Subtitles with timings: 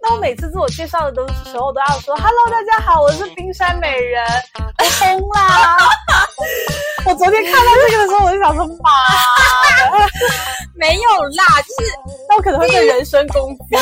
[0.00, 4.22] 那我每次自我介绍的时候都要说 “Hello，大家好，我是冰山美人”，
[4.78, 5.76] 我疯啦！
[7.06, 8.90] 我昨天看到这个的时候，我就想说妈
[9.98, 10.08] 的，
[10.76, 11.92] 没有啦，就是
[12.28, 13.76] 那我可能会被人身攻击。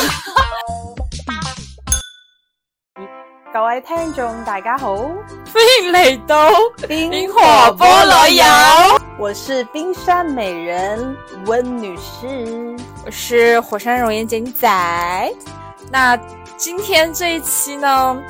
[3.53, 6.49] 各位聽眾大家好，歡迎嚟到
[6.87, 7.41] 冰火
[7.77, 8.43] 菠蘿油，
[9.23, 11.15] 我是冰山美人
[11.45, 12.75] 温女士。
[13.05, 15.33] 我是火山熔岩剪仔。
[15.89, 16.17] 那
[16.57, 18.21] 今天这一期呢，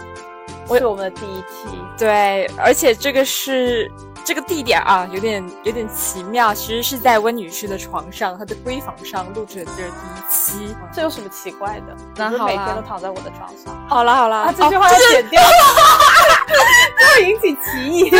[0.67, 3.91] 是我们的第一期，对，而且这个是
[4.23, 10.29] 这个地点啊，有点有点奇妙，其实是在温女士的床上，她的闺房上录制的这是第一
[10.69, 10.75] 期。
[10.93, 11.97] 这有什么奇怪的？
[12.15, 13.75] 那好每天都躺在我的床上。
[13.89, 15.41] 好了好了，啊，这句话哦要剪掉，
[16.99, 18.11] 这会引起歧义。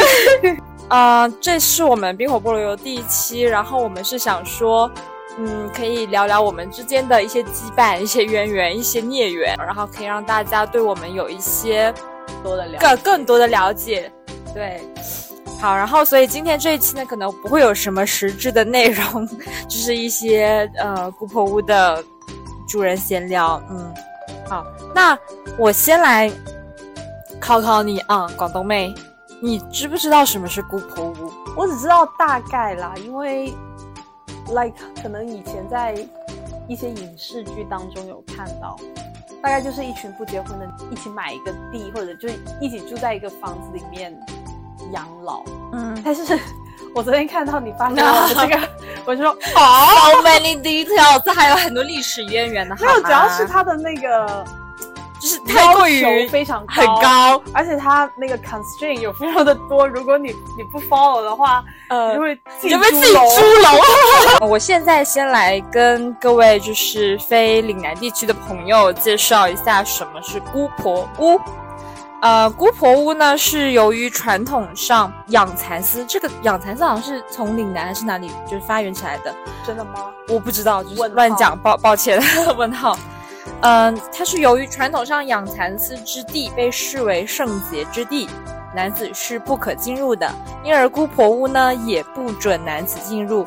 [0.90, 4.90] 呃，这是我们冰火菠萝油第一期，然后我们是想说，
[5.38, 11.92] 嗯，可以聊聊我们之间的一些羁绊、一些渊源、一些孽缘，然后可以让大家对我们有一些
[12.44, 14.12] 多的了，更更多的了解。
[14.54, 14.82] 对，
[15.60, 19.28] 好，然后所以今天这一期呢，可能不会有什么实质的内容，
[19.68, 22.04] 就是一些呃姑婆屋的
[22.68, 23.60] 主人闲聊。
[23.72, 23.94] 嗯，
[24.48, 25.18] 好，那
[25.58, 26.32] 我先来
[27.40, 28.94] 考考你啊，广东妹，
[29.44, 31.30] 你知不知道什么是姑婆屋？
[31.58, 33.54] 我只知道大概啦，因为
[34.48, 35.94] like 可能以前在
[36.66, 38.78] 一些影视剧当中有看到，
[39.42, 42.30] 大概就是一群不结婚的一起买一个地，或者就
[42.62, 44.18] 一起住在一个房子里面
[44.94, 45.44] 养老。
[45.74, 46.40] 嗯，但是
[46.96, 48.70] 我昨天看到你发 现我的这个，
[49.06, 54.46] 我就说哦，so many details，这还有很多历史渊源的，没有，主要是它的那个
[55.24, 63.42] 就是太过于要求非常很高，而且它那个 constraint 有非常的多，如果你你不 follow 的话，呃你就会你就被自己楼猪
[64.42, 64.50] 笼。
[64.52, 71.40] 我现在先来跟各位就是非岭南地区的朋友介绍一下什么是姑婆屋。
[72.22, 79.34] 呃，姑婆屋呢是由于传统上养蚕丝，这个养蚕丝好像是从岭南还是哪里就是发源起来的，
[79.66, 79.92] 真的吗？
[80.28, 82.22] 我不知道，就是乱讲，抱抱歉，
[82.58, 82.98] 问号。
[83.62, 88.28] 嗯，它是由于传统上养蚕丝之地被视为圣洁之地，
[88.76, 90.30] 男子是不可进入的，
[90.64, 93.46] 因而姑婆屋呢也不准男子进入。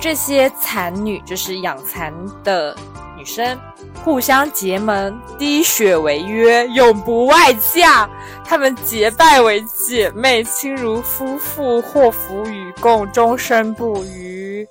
[0.00, 2.76] 这些蚕女就是养蚕的
[3.16, 3.56] 女生，
[4.02, 8.10] 互相结盟，滴血为约，永不外嫁。
[8.44, 14.66] 她们结拜为姐妹，亲如夫妇，祸福与共，终身不渝。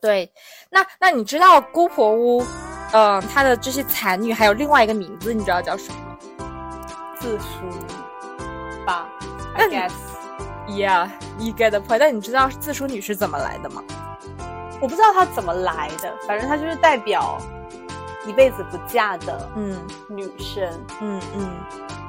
[0.00, 0.30] 对，
[0.76, 2.44] 那那你知道姑婆屋，
[2.92, 6.46] 嗯、她的这些残女还有另外一个名字，你知道叫什么吗
[7.18, 9.08] 自梳吧
[9.56, 9.92] ？I guess.
[10.68, 11.98] Yeah, you get the point。
[11.98, 13.82] 但你知道自梳女是怎么来的吗？
[14.78, 17.38] 我不知道她怎么来的，反正她就是代表
[18.26, 19.78] 一辈子不嫁的嗯
[20.10, 20.68] 女生，
[21.00, 21.50] 嗯嗯。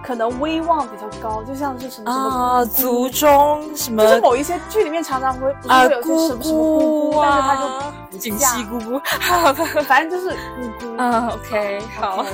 [0.04, 9.02] 可能威望比较高，就像是什么什么族中什么就是某一些剧里面常常会啊会有些什么什么姑姑，但是她就锦嫁溪姑姑。
[9.88, 10.98] 反正就是姑姑。
[10.98, 12.26] 啊，OK，好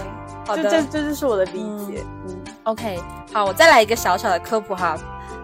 [0.45, 2.03] 好的就这这就是我的理解。
[2.27, 2.99] 嗯，，OK，
[3.31, 4.97] 好，我再来一个小小的科普哈。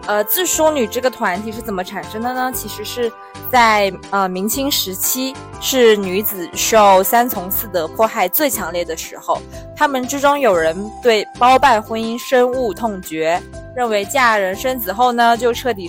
[0.06, 2.50] 呃，自梳女这个团体是怎么产生的呢？
[2.54, 3.12] 其实是
[3.52, 9.40] 在呃明清时期，是女子受三从四德迫害最强烈的时候。
[9.76, 13.40] 他们之中有人对包办婚姻深恶痛绝，
[13.76, 15.88] 认为嫁人生子后呢，就彻底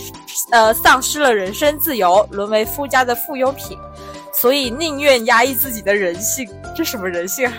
[0.51, 3.79] 呃丧失了人身自由，沦为夫家的附庸品，
[4.33, 6.49] 所以宁愿压抑自己的人性。
[6.75, 7.53] 这什么人性啊？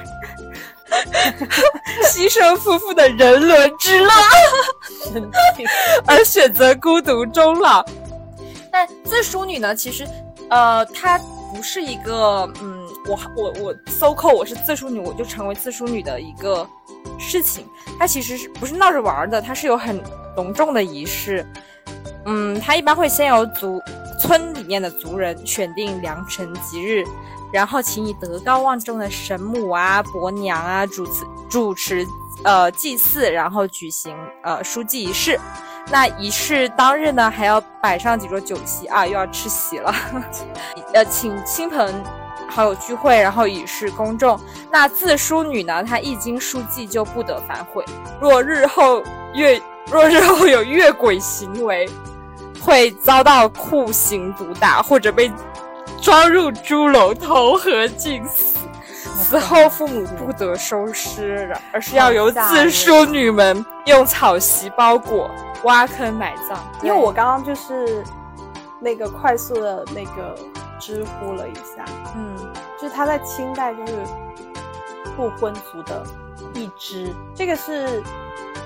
[2.04, 4.10] 牺牲夫妇的人伦之乐。
[6.06, 7.84] 而选择孤独终老。
[8.70, 10.06] 但自梳女呢，其实，
[10.48, 11.18] 呃，她
[11.54, 16.66] 不是一个，嗯，我我我搜扣我是自梳女，我就成为自梳女的一个
[17.18, 17.66] 事情。
[17.98, 19.40] 它其实是不是闹着玩儿的？
[19.42, 20.02] 它是有很
[20.36, 21.46] 隆重的仪式。
[22.26, 23.82] 嗯，他一般会先由族
[24.18, 27.04] 村里面的族人选定良辰吉日，
[27.52, 32.06] 然后请以德高望重的神母啊、伯娘啊主持主持
[32.44, 35.38] 呃祭祀，然后举行呃书祭仪式。
[35.90, 39.92] 那仪式当日呢，还要摆上几桌酒席啊，又要吃席了，
[40.94, 41.92] 呃，请亲朋
[42.48, 44.38] 好友聚会，然后以示公众。
[44.70, 47.84] 那自梳女呢，她一经书祭就不得反悔，
[48.20, 49.02] 若日后
[49.34, 49.60] 越
[49.90, 51.90] 若日后有越轨行为，
[52.64, 55.30] 会遭到酷刑毒打，或者被
[56.00, 58.58] 装入猪笼投河浸死。
[58.94, 65.30] 死后父母不得收尸，而是要由自梳女们用草席包裹，
[65.64, 66.58] 挖坑埋葬。
[66.82, 68.04] 因为我刚刚就是
[68.78, 70.36] 那个快速的那个
[70.78, 72.36] 知乎了一下，嗯
[72.80, 73.92] 就是他在清代就是
[75.16, 76.04] 不婚族的
[76.54, 78.02] 一支，这个是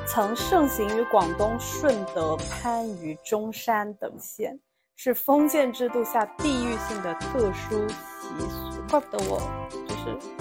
[0.06, 4.58] 曾盛行于广东顺德、番禺、中山等县，
[4.94, 8.82] 是封建制度下地域性的特殊习俗。
[8.88, 10.35] 怪不得我就是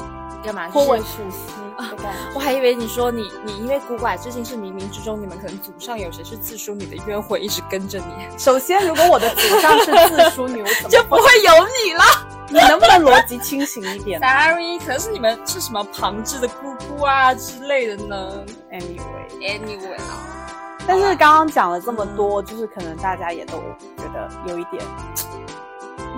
[0.45, 0.67] 干嘛？
[0.71, 2.31] 颇为就是熟悉的感觉。
[2.33, 11.51] 我还以为你说你你因为古拐最近是冥冥之中，你们可能祖上有谁是自梳女的冤魂一直跟着你，首先，如果我的祖上是自梳女，我怎么就不会有
[11.83, 12.03] 你了。
[12.47, 23.53] 你能不能逻辑清醒一点 Sorry，可能是你们是什么旁支的姑姑啊之类的呢？Anyway，？Anyway 啊，但是刚刚讲了这么多，就是可能大家也都
[23.97, 24.83] 觉得有一点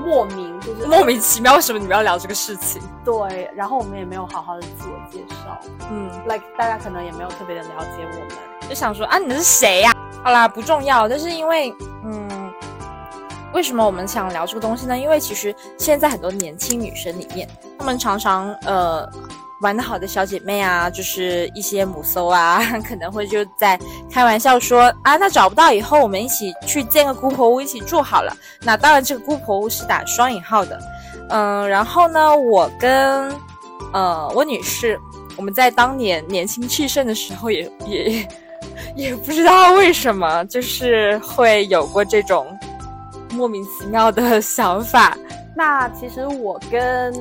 [0.06, 2.82] 莫名，就是莫名其妙，为什么你们要聊这个事情？
[3.04, 5.58] 对，然后我们也没有好好的自我介绍
[5.92, 8.70] 嗯，，like 大家可能也没有特别的了解我们。
[8.70, 11.74] 就想说啊，你是谁呀、好啦，不重要，但是因为
[12.04, 12.52] 嗯，
[13.54, 14.98] 为什么我们想聊这个东西呢？
[14.98, 17.48] 因为其实现在很多年轻女生里面，
[17.80, 19.10] 她们常常呃
[19.62, 23.80] 玩得好的小姐妹啊，就是一些母搜啊， 可能会就在
[24.12, 28.36] 开玩笑说啊，那找不到以后我们一起去建个姑婆屋一起住好了。
[28.62, 30.80] 那当然，这个姑婆屋是打双引号的。
[31.30, 33.34] 嗯，然后呢，我跟
[33.94, 35.00] 呃我女士，
[35.36, 38.28] 我们在当年年轻气盛的时候也，也
[38.96, 42.48] 也不知道为什么，就是会有过这种
[43.32, 45.18] 莫名其妙的想法。
[45.56, 47.14] 那其实我跟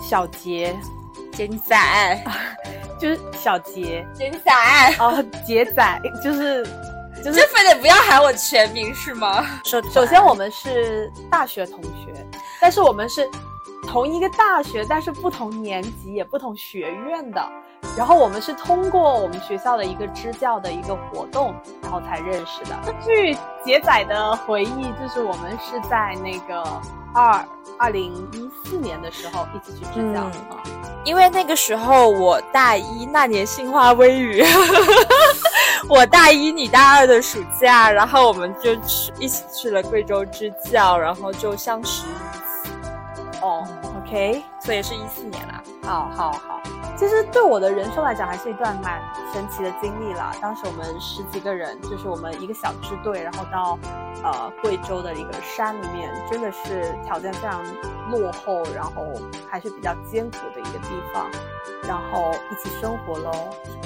[0.00, 0.74] 小杰，
[1.40, 2.22] 简 仔，
[2.98, 4.52] 就是小杰，简仔，
[4.98, 6.62] 哦，杰仔，就是
[7.24, 9.46] 就是这非得不要喊我全名是吗？
[9.64, 12.12] 首首先，我们是大学同学，
[12.60, 13.26] 但是我们是
[13.88, 17.42] 同一个大学，但是不同年级也不同学院的。
[17.96, 22.78] 然后我们是通过我们学校的一个支教的一个活动，然后才认识的。
[23.02, 23.34] 据
[23.64, 26.62] 杰仔的回忆，就是我们是在那个
[27.14, 27.42] 二
[27.80, 30.56] 二零一四年的时候一起去支教嗯。
[30.56, 30.62] 啊。
[31.02, 34.44] 因为那个时候我大一，那年杏花微雨，
[35.88, 42.04] 我大一你大二的暑假，然后我们就去一起去了贵州支教，然后就相识
[43.40, 43.66] 哦
[44.04, 45.62] ，OK，所以是一四年啦。
[45.82, 46.59] 好好好，
[46.96, 49.00] 其实对我的人生来讲，还是一段蛮
[49.32, 50.32] 神奇的经历啦。
[50.40, 53.78] 当时我们十几个人，就是我们一个小支队，然后到
[54.22, 57.64] 呃贵州的一个山里面，真的是条件非常
[58.10, 59.14] 落后，然后
[59.50, 61.26] 还是比较艰苦的一个地方，
[61.84, 63.32] 然后一起生活喽，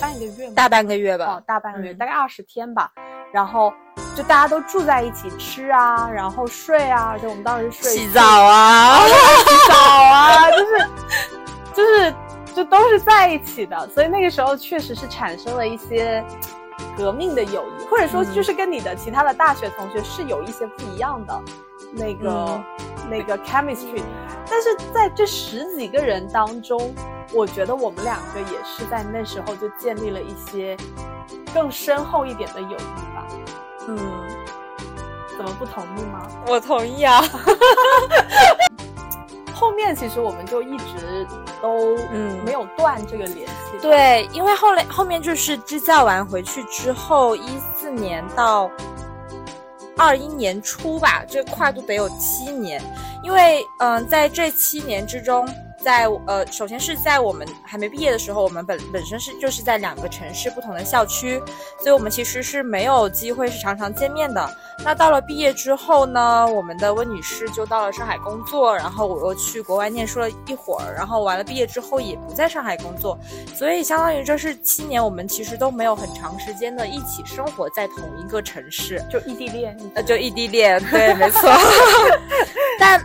[0.01, 0.53] 半个月吗？
[0.57, 2.91] 大半个月吧哦，，大半个月，嗯大概二十天吧。
[3.33, 3.73] 然后
[4.15, 10.89] 就大家都住在一起吃啊，然后睡啊，而且我们当时睡洗澡啊，洗澡啊，就是
[11.75, 12.15] 就是
[12.55, 16.25] 就都是在一起的，所以那个时候确实是产生了一些
[16.97, 21.43] 革命的友谊，或者说嗯就是跟你的其他的大学同学是有一些不一样的
[21.93, 22.65] 那个、嗯
[23.11, 24.03] 那个 chemistry，
[24.49, 26.95] 但是在这十几个人当中，
[27.35, 30.75] 我觉得我们两个也是在那时候就建立了一些
[31.53, 33.27] 更深厚一点的友谊吧。
[33.89, 33.99] 嗯，
[35.37, 36.27] 怎么不同意吗？
[36.47, 37.23] 我同意啊。
[39.55, 41.27] 后面其实我们就一直
[41.63, 43.79] 都嗯没有断这个联系。
[43.81, 48.71] 对，因为后来后面就是支教完回去之后，一四年到
[49.97, 52.83] 二一年初吧，这跨度得有七年。
[53.23, 55.49] 因为嗯、呃在这七年之中，
[55.85, 61.39] 在呃，首先是在我们还没毕业的时候，我们本本身是就是在两个城市不同的校区，
[61.79, 64.57] 所以我们其实是没有机会是常常见面的。
[64.83, 73.19] 那到了毕业之后呢，我们的温女士就到了上海工作，然后我又去国外念书了一会儿，然后完了毕业之后也不在上海工作，
[73.55, 81.51] 所以相当于这是七年，我们其实都没有很长时间的一起生活在同一个城市，就异地恋，呃，就异地恋，对，没错。
[82.81, 83.01] 但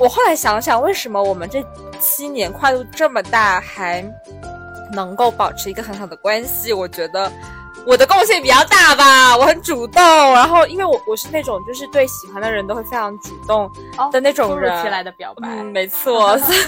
[0.00, 1.62] 我后来想想，为什么我们这
[2.00, 4.02] 七年跨度这么大，还
[4.92, 6.72] 能够保持一个很好的关系？
[6.72, 7.30] 我觉得
[7.86, 15.46] 我的贡献比较大吧，我很主动，然后因为我我是那种就是对喜欢的人都会非常主动哦的那种突如人，其来的表白。
[15.46, 16.58] 嗯，没错，所 以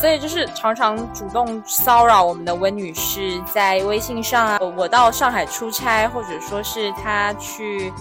[0.00, 7.92] 所以就是常常主动骚扰我们的温女士，在微信上啊，我到上海出差，或者说是她去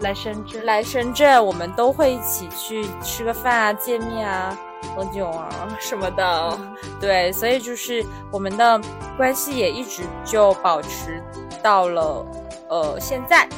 [0.00, 4.56] 来深圳，来深圳，我们都会一起去吃个饭啊、见面啊、
[4.94, 5.48] 喝酒啊
[5.80, 6.58] 什么的。
[6.58, 8.80] 嗯对，所以就是我们的
[9.16, 11.22] 关系也一直就保持
[11.62, 12.26] 到了
[12.68, 13.48] 呃现在。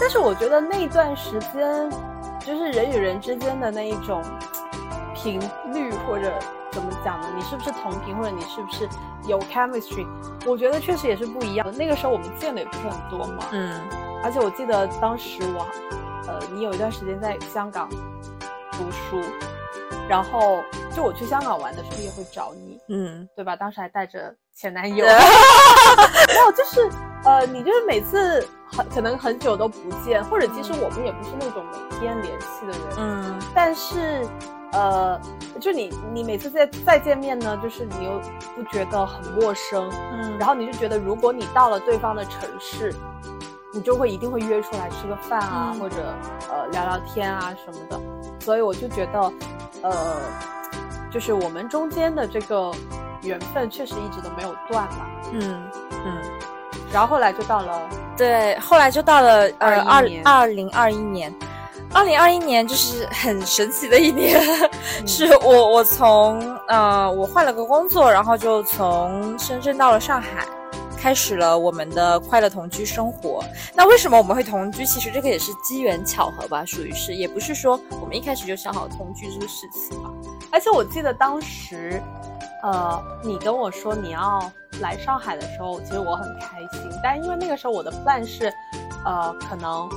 [0.00, 1.90] 但是我觉得那段时间，
[2.46, 4.22] 就是人与人之间的那一种
[5.22, 5.40] 频
[5.72, 6.32] 率，或者
[6.70, 7.28] 怎么讲呢？
[7.36, 8.88] 你是不是同频，或者你是不是
[9.26, 10.06] 有 chemistry？
[10.46, 11.72] 我觉得确实也是不一样的。
[11.72, 13.80] 那个时候我们见的也不是很多嘛，嗯
[14.22, 15.66] 而且我记得当时我，
[16.26, 17.88] 呃，你有一段时间在香港
[18.72, 19.20] 读书，
[20.08, 20.62] 然后
[20.94, 23.54] 就我去香港玩的时候也会找你，嗯，对吧？
[23.54, 25.06] 当时还带着前男友，
[26.26, 26.90] 没有，就是
[27.24, 34.26] 呃，你就是每次很可能很久都不见，或者其实我们也不是那种每天联系的人，嗯但是
[34.72, 35.20] 呃，
[35.60, 38.20] 就你你每次再再见面呢，就是你又
[38.54, 40.36] 不觉得很陌生，嗯。
[40.38, 42.94] 然后你就觉得如果你到了对方的城市，
[43.72, 45.80] 你就会一定会约出来吃个饭啊，嗯。
[45.80, 45.96] 或者
[46.50, 48.00] 呃聊聊天啊什么的，
[48.40, 49.32] 所以我就觉得
[49.82, 50.16] 呃，
[51.10, 52.70] 就是我们中间的这个
[53.22, 55.06] 缘分确实一直都没有断嘛。
[55.32, 55.62] 嗯
[56.04, 56.18] 嗯，
[56.92, 60.22] 然后后来就到了对，后来就到了呃21二年。
[60.24, 61.34] 二零二一年，
[61.92, 64.40] 二零二一年就是很神奇的一年，
[65.06, 70.46] 是我我从呃我换了个工作，然后就从深圳到了上海。
[71.00, 73.40] 开始了我们的快乐同居生活。
[73.72, 74.84] 那为什么我们会同居？
[74.84, 80.10] 其实这个也是机缘巧合吧，属于是，也不是说我们一开始就想好同居这个事情吧。
[80.50, 82.02] 而且我记得当时，
[82.64, 86.90] 呃，你跟我说你要来上海的时候，其实我很开心。
[87.00, 88.52] 但因为那个时候我的 plan 是，
[89.04, 89.88] 呃，可能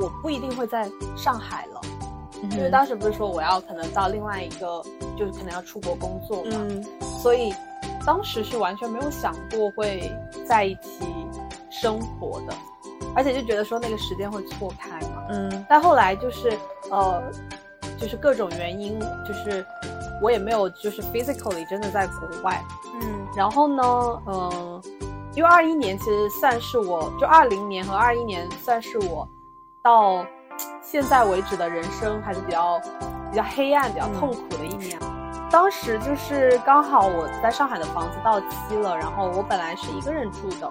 [0.00, 1.80] 我不一定会在上海了，
[2.52, 4.82] 因为当时不是说我要可能到另外一个，
[5.16, 6.84] 就是可能要出国工作嘛，嗯
[7.22, 7.52] 所以
[8.06, 10.10] 当时是完全没有想过会
[10.46, 11.04] 在一起
[11.70, 12.54] 生活的，
[13.14, 15.26] 而且就觉得说那个时间会错开嘛。
[15.30, 16.56] 嗯但后来就是
[16.90, 17.22] 呃，
[17.98, 19.64] 就是各种原因，就是
[20.22, 22.62] 我也没有就是 physically 真的在国外。
[22.94, 23.82] 嗯然后呢，
[24.26, 24.82] 呃，
[25.34, 29.28] 因为二一年其实算是我就二零年和二一年算是我
[29.88, 30.22] 到
[30.82, 32.78] 现在为止的人生还是比较
[33.30, 34.98] 比较黑暗、比较痛苦的一年。
[35.50, 40.70] 当时就是刚好我在上海的房子到期了，然后我本来是一个人住的，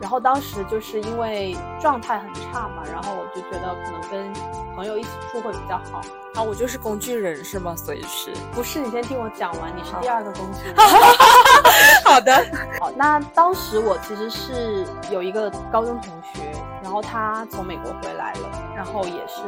[0.00, 4.32] 然后当时就是因为状态很差嘛，然后我就觉得可能跟
[4.74, 6.00] 朋友一起住会比较好。
[6.34, 7.76] 啊，我就是工具人是吗？
[7.76, 10.76] 所以是不是，你先听我讲完，你是第二个工具人。
[12.06, 12.42] 好的。
[12.80, 16.50] 好，那当时我其实是有一个高中同学，
[16.82, 19.42] 然后他从美国回来了，然后也是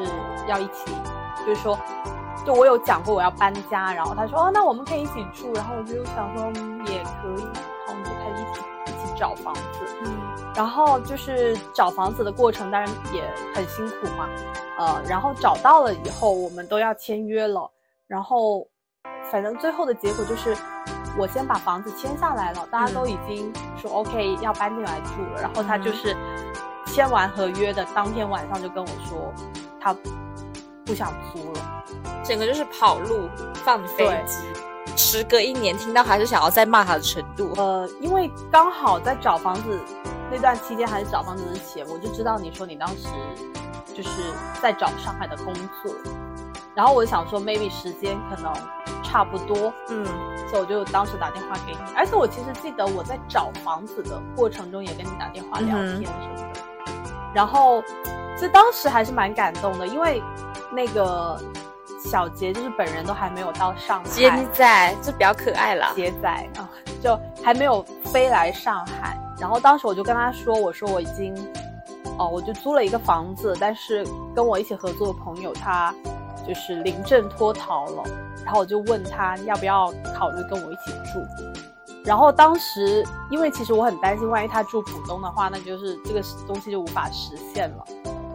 [0.47, 0.93] 要一起，
[1.47, 1.79] 就是说，
[2.45, 10.11] 就我有讲过我要搬家，然后他说哦，那我们可以一起住，然后我就想说、嗯、也可以，然后我们就开始一起一起找房子，嗯。
[10.55, 13.25] 然后就是找房子的过程，当然也
[13.55, 14.29] 很辛苦嘛，
[14.77, 17.71] 呃，然后找到了以后，我们都要签约了，
[18.07, 18.69] 然后
[19.31, 20.55] 反正最后的结果就是，
[21.17, 26.15] 我先把房子签下来了，大家都已经说 OK 要搬进来住了，然后他就是
[26.87, 29.33] 签完合约的当天晚上就跟我说，
[29.81, 29.95] 他
[30.85, 31.85] 不想租了。
[32.25, 33.29] 整个就是跑路、
[33.65, 34.39] 放飞机。
[34.97, 37.53] 时隔一年，听到还是想要再骂他的程度。
[37.57, 39.81] 呃，因为刚好在找房子
[40.31, 43.09] 那段期间，还是找房子之前，我就知道你说你当时
[43.95, 44.11] 就是
[44.61, 45.95] 在找上海的工作，
[46.75, 48.53] 然后我想说 maybe 时间可能
[49.03, 50.05] 差不多，嗯
[50.51, 51.79] 所以我就当时打电话给你。
[51.97, 56.61] 而且我其实记得我在找房子的过程中也跟你打电话聊天什么的，
[57.35, 57.83] 然后
[58.37, 60.23] 其实当时还是蛮感动的，因为
[60.71, 61.39] 那个
[62.05, 65.93] 小杰就是本人都还没有到上海，杰仔就比较可爱了。
[65.95, 66.69] 杰仔啊，
[67.03, 69.19] 就还没有飞来上海。
[69.39, 71.35] 然后当时我就跟他说，我说我已经，
[72.19, 75.93] 哦，我就租了一个房子，但是跟我一起合作的朋友他
[76.47, 78.03] 就是临阵脱逃了。
[78.45, 81.72] 然后我就问他要不要考虑跟我一起住。
[82.05, 87.85] 然后当时因为其实我很担心，万一他住浦东的话，那就是这个东西就无法实现了。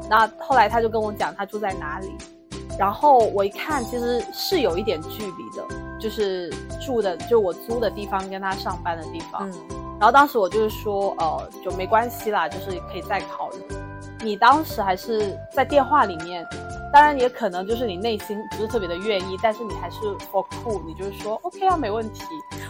[0.10, 2.16] 那后来他就跟我讲他住在哪里，
[2.80, 6.50] 然后我一看其实是有一点距离的，就是
[6.86, 9.50] 住的就我租的地方跟他上班的地方。
[9.50, 9.54] 嗯
[10.00, 13.58] 然后当时我就是说，呃，就没关系啦，就是可以再考虑。
[14.22, 16.46] 你当时还是在电话里面，
[16.94, 19.98] 当然也可能就是你内心不是特别的愿意，但是你还是
[20.32, 22.24] for cool，你就是说 OK 啊，没问题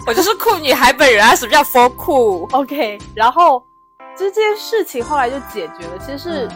[0.05, 1.35] 我就是酷女孩本人啊！
[1.35, 2.97] 什么叫 for 酷？，OK。
[3.13, 3.63] 然后
[4.15, 6.49] 这件事情后来就解决了，其实是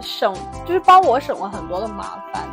[0.00, 0.34] 省，
[0.66, 2.48] 就是帮我省了很多的麻烦。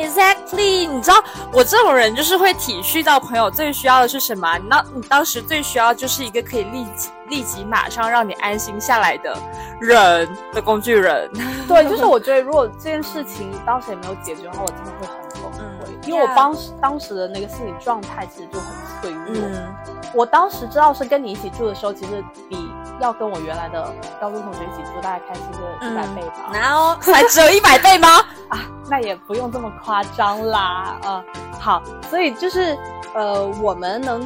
[0.00, 4.58] Exactly，你知道我这种人就是会体恤到朋友最需要的是什么？
[4.68, 9.36] 那你当时最需要就是一个可以立即立即马上让你安心下来的
[9.80, 11.30] 人的工具人。
[11.68, 18.66] 对，就是我觉得如果这件事情当时也没有解决的话，我真的会很崩溃，嗯因为我当时当时的那个心理状态其实就很
[19.02, 19.46] 脆弱。
[19.46, 19.74] 嗯
[20.12, 22.69] 我当时知道是跟你一起住的时候，其实比
[23.00, 26.50] 要跟我原来的高中同学一起住大概开心个一百倍吧。
[26.52, 28.18] 难哦 才只有一百倍吗？
[28.48, 30.98] 啊，那也不用这么夸张啦。
[31.02, 31.24] 啊，
[31.58, 32.76] 好，所以就是
[33.14, 34.20] 呃，我们能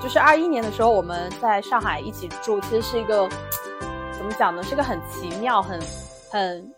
[0.00, 3.28] 就是二一年的时候，我们在上海一起住，其实是一个
[4.12, 4.62] 怎么讲呢？
[4.62, 5.80] 是个很奇妙、很
[6.30, 6.72] 很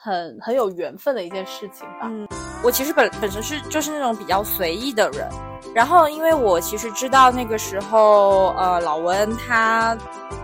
[0.00, 2.02] 很很有缘分的一件事情吧。
[2.04, 2.26] 嗯
[2.60, 5.28] 我其实本本身是就是那种比较随意的人，
[5.72, 9.96] 然后因为我其实知道那个时候，呃，老温他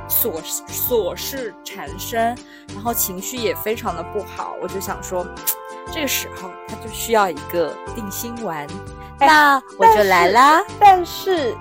[0.09, 2.37] 琐琐事缠身，
[2.73, 5.27] 然后情绪也非常的不好，我就想说，
[5.93, 8.65] 这个时候他就需要一个定心丸，
[9.19, 10.63] 那我就来啦。
[10.79, 11.53] 但是，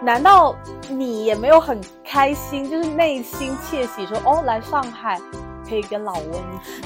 [0.00, 0.56] 难道
[0.88, 5.20] 你也没有很开心，就是内心窃喜说，哦，来上海？
[5.70, 6.42] 可以跟老温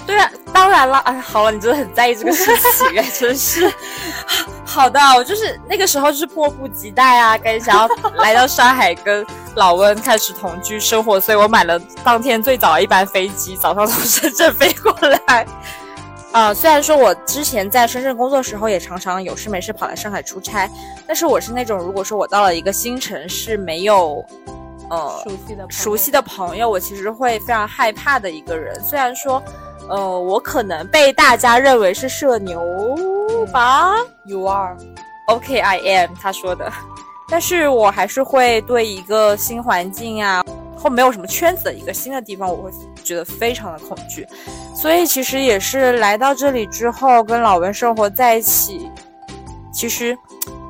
[0.06, 2.44] 对啊，当然了，哎，好了，你真的很在意这个事
[2.76, 3.72] 情，哎，真是
[4.62, 15.46] 好的，我就是那个时候就是迫不及待啊，跟想要来到上海跟老温开始同居生活，所以我买了当天最早的一班飞机，早上从深圳飞过来。
[16.32, 20.70] 啊， 虽然说我之前在深圳工作时候也常常有事没事跑来上海出差，
[21.06, 24.22] 但是我是那种如果说我到了一个新城市没有。
[24.94, 28.80] 呃，熟悉的熟悉的朋友，我其实会非常害怕的一个人。
[28.82, 29.42] 虽然说，
[29.88, 32.62] 呃，我可能被大家认为是社牛
[33.52, 34.76] 吧，You are
[35.26, 36.14] OK, I am。
[36.20, 36.72] 他说的，
[37.28, 40.44] 但是我还是会对一个新环境啊，
[40.76, 42.70] 或没有什么圈子的一个新的地方，我会
[43.02, 44.26] 觉得非常的恐惧。
[44.76, 48.90] 所以其实也是来到这里之后，跟老文生活在一起，
[49.72, 50.16] 其实。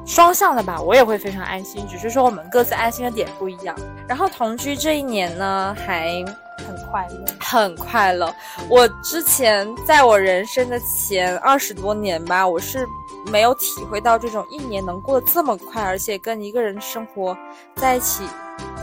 [0.07, 3.75] 双向的吧，我也会非常安心，只是说我们各自安心的点不一样。
[4.07, 6.25] 然后同居这一年呢，还
[6.59, 8.33] 很快乐，很快乐。
[8.69, 12.87] 我之前在我人生的前二十多年吧，我是
[13.31, 17.37] 没有体会到这种一年能过得这么快，而且跟一个人生活
[17.77, 18.25] 在一起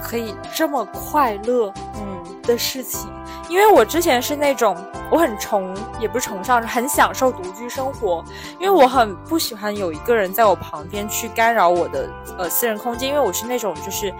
[0.04, 3.10] 可以这么快乐，嗯的事情。
[3.52, 4.78] 因为我之前是那种
[5.12, 8.24] 我很崇，也不是崇尚，很享受独居生活。
[8.58, 13.10] 因为我很不喜欢有一个人在我旁边去干扰我的呃私人空间。
[13.10, 14.14] 因为我是那种就是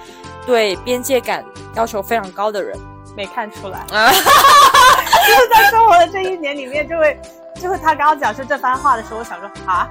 [0.46, 1.46] 对边界感
[1.76, 2.78] 要求非常高的人。
[3.14, 7.20] 没看出来， 就是在生活的这一年里面，就会
[7.62, 9.88] 就是他刚刚讲出这番话的时候，我想说啊。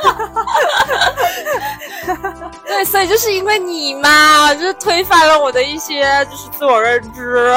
[2.66, 7.54] 对，所以就是因为你嘛，就是推翻了我的一些就是自我认知。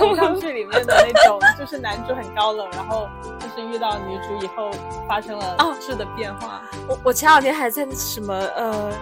[0.00, 3.08] 偶像剧里面的那种，就是男主很高冷，然后
[3.40, 4.70] 就是遇到女主以后
[5.08, 6.62] 发生了质的变化。
[6.86, 8.92] 我我前两天还在什么呃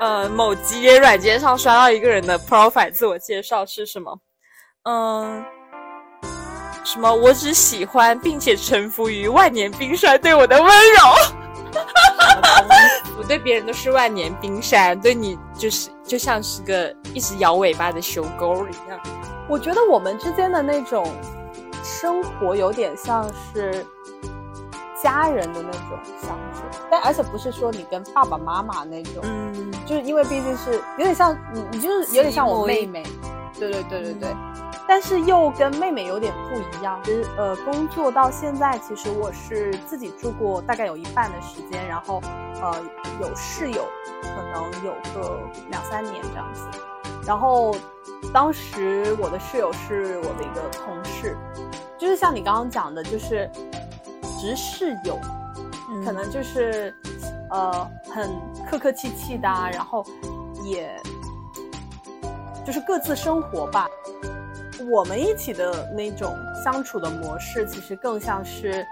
[0.00, 4.20] 呃某集约软件上刷到一个人的 profile 自我介绍是什么？
[4.84, 5.44] 嗯，
[6.84, 7.12] 什么？
[7.12, 11.00] 我只喜欢并且臣服于万年冰山对我的温柔。
[13.16, 18.98] 我对别人都是万年冰山，对你就是就像是个一直摇尾巴的熊狗一样。
[19.48, 21.06] 我觉得我们之间的那种
[21.84, 23.86] 生活有点像是
[25.00, 33.04] 家人的那种相处，但而且不是说你跟爸爸妈妈那种，嗯，就是因为毕竟是有点像你，你就是有点像我妹妹，
[33.58, 34.36] 对对对对对。
[34.88, 37.00] 但是又跟妹妹有点不一样。
[37.04, 42.20] 其实，呃，工作到现在，其实我是自己住过大概有一半的时间，然后，
[42.60, 42.82] 呃，
[43.20, 43.84] 有室友，
[44.22, 45.38] 可能有个
[45.70, 46.62] 两三年这样子。
[47.24, 47.76] 然后，
[48.32, 51.36] 当时我的室友是我的一个同事，
[51.96, 53.48] 就是像你刚刚讲的，就是
[54.40, 55.16] 直室友，
[56.04, 56.92] 可能就是，
[57.50, 58.28] 呃，很
[58.68, 60.04] 客客气气的，然后，
[60.64, 60.90] 也
[62.66, 63.88] 就是各自生活吧。
[64.90, 68.84] 我们一起的那种相处的模式，其实更像是，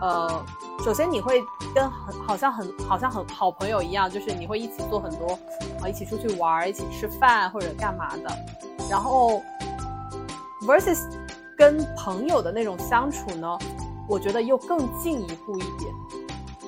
[0.00, 0.44] 呃，
[0.82, 1.42] 首先你会
[1.74, 5.38] 跟很好像很好像很好朋友一样，就是你会一起做很多，
[5.82, 8.34] 啊，一起出去玩，一起吃饭或者干嘛的。
[8.90, 9.42] 然后
[10.62, 11.02] ，versus
[11.54, 13.58] 跟朋友的那种相处呢，
[14.08, 15.94] 我觉得又更进一步一点。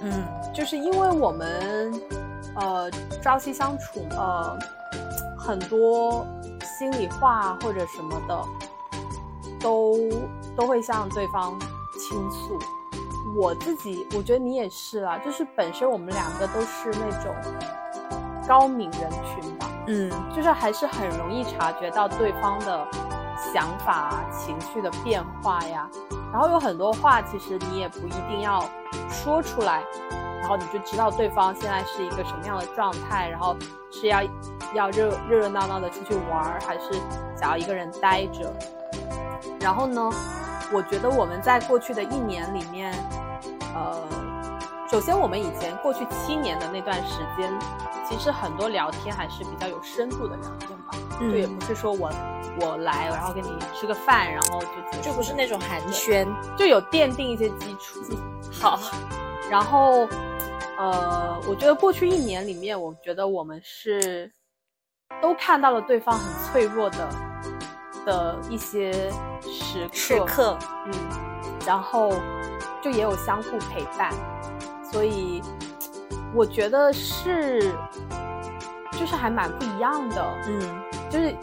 [0.03, 0.13] 嗯，
[0.53, 2.01] 就是因为我们，
[2.55, 2.91] 呃，
[3.23, 4.59] 朝夕相处，呃，
[5.39, 6.27] 很多。
[6.79, 8.45] 心里话或者什么的，
[9.59, 9.99] 都
[10.57, 11.59] 都会向对方
[11.99, 12.57] 倾诉。
[13.37, 17.35] 我自己，我觉得你也是啦，就是本身我们两个都是那种
[18.47, 22.87] 高敏人群吧，嗯，就是还是很容易察觉到对方的
[23.53, 25.89] 想法、情绪的变化呀。
[26.33, 28.65] 然后有很多话，其实你也不一定要
[29.11, 29.83] 说出来。
[30.41, 33.57] 然后你就知道对方现在是一个什么样的状态，然后
[33.91, 34.23] 是要
[34.73, 36.93] 要热热热闹闹的出去玩，还是
[37.37, 38.51] 想要一个人待着？
[39.61, 40.11] 然后呢，
[40.73, 42.95] 我觉得我们在过去的一年里面，
[43.75, 43.97] 呃，
[44.91, 47.53] 首先我们以前过去七年的那段时间，
[48.09, 52.11] 其实很多聊天还是比较有深度的聊天吧，就也不是说我
[52.61, 54.61] 我来然后跟你吃个饭，然后
[54.93, 58.01] 就就不是那种寒暄，就有奠定一些基础。
[58.53, 58.79] 好，
[59.51, 60.09] 然后。
[60.81, 64.31] 呃，我觉得过去一年里面，我觉得我们是
[65.21, 67.09] 都看到了对方很脆弱的
[68.07, 68.93] 的一些
[69.43, 70.93] 时刻，时刻，嗯，
[71.67, 72.13] 然后
[72.81, 74.15] 就也有相互陪伴，
[74.91, 75.43] 所以
[76.35, 77.73] 我觉得是，
[78.93, 80.83] 就是还蛮不一样的，嗯。
[81.11, 81.35] 就是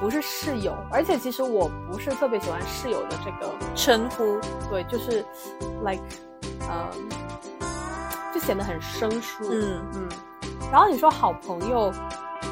[0.00, 4.36] 不是室友，而且其实我不是特别喜欢室友的这个，称呼，
[4.68, 5.24] 对，就是
[5.84, 6.02] like，
[6.68, 6.90] 呃，
[8.34, 9.80] 就显得很生疏，嗯。
[9.94, 10.08] 嗯，
[10.72, 11.92] 然后你说好朋友，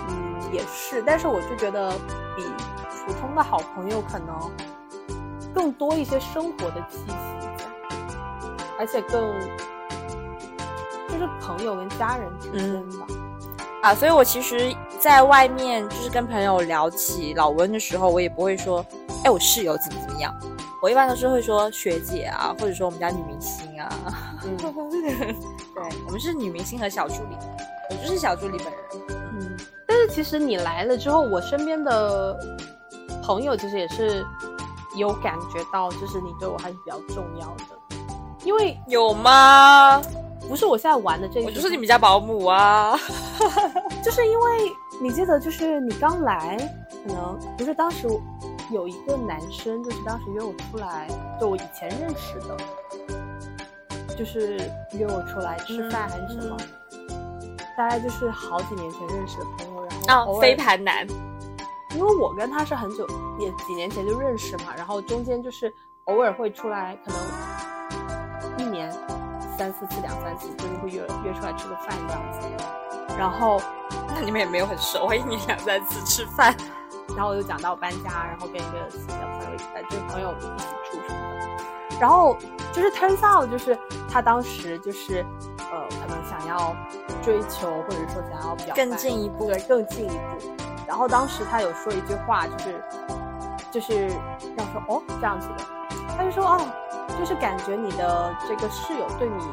[0.08, 1.90] 嗯，也是，但是我就觉得
[2.36, 2.44] 比
[3.04, 4.50] 普通的好朋友可能
[5.52, 7.64] 更多一些生活的气息在，
[8.78, 9.34] 而且更
[11.08, 13.06] 就是朋友跟家人之间吧。
[13.82, 18.84] 啊，所以我其实在外面就是跟朋友聊起老温的时候，我也不会说，
[19.24, 20.34] 哎，我室友怎么怎么样，
[20.82, 23.88] 我一般都是会说学姐啊，或者说我们家女明星啊，
[24.44, 25.36] 嗯， 对，
[26.06, 27.36] 我们是女明星和小助理，
[27.90, 29.18] 我就是小助理本人。
[29.38, 32.36] 嗯，但是其实你来了之后，我身边的
[33.22, 34.26] 朋友其实也是
[34.96, 37.96] 有感觉到，就是你对我还是比较重要的，
[38.42, 40.02] 因为有吗？
[40.48, 42.98] 不是我现在玩的这个，我就是你们家保姆啊。
[44.02, 46.56] 就是因为你记得，就是你刚来，
[47.06, 48.08] 可能不是当时
[48.70, 51.08] 有一个男生，就是当时约我出来，
[51.40, 52.56] 就我以前认识的，
[54.16, 54.56] 就是
[54.92, 56.56] 约我出来吃饭还是什么，
[57.76, 61.04] 大概就是好几年前认识的朋友，然后啊，飞盘男，
[61.94, 63.06] 因为我跟他是很久，
[63.40, 65.72] 也几年前就认识嘛，然后中间就是
[66.04, 68.92] 偶尔会出来，可能一年
[69.56, 72.40] 三四次、两三次，就是会约约出来吃个饭这样子。
[73.18, 73.60] 然后，
[74.08, 76.54] 那你们也没有很熟，一年两三次吃饭。
[77.16, 81.98] 然后我就讲到搬家，然后跟一个新的朋友一起在，就是朋友一起住什么的。
[81.98, 82.36] 然后
[82.72, 83.78] 就是 turns out，就是
[84.10, 85.24] 他当时就是
[85.58, 86.76] 呃，可能想要
[87.22, 90.54] 追求，或者说想要表更进一步，对，更进一步。
[90.86, 92.84] 然后当时他有说一句话，就是
[93.70, 94.10] 就是
[94.58, 95.64] 要说哦这样子的，
[96.18, 96.60] 他就说哦，
[97.18, 99.44] 就是感觉你的这个室友对你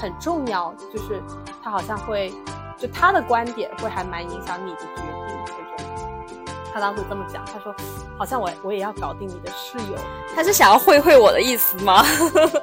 [0.00, 1.22] 很重要，就是
[1.62, 2.32] 他好像会，
[2.76, 5.04] 就他的观点会还蛮影响你的决定
[5.46, 5.64] 这种。
[6.72, 7.72] 他当时这么讲，他说
[8.18, 9.96] 好像我我也要搞定你的室友，
[10.34, 12.04] 他是想要会会我的意思吗？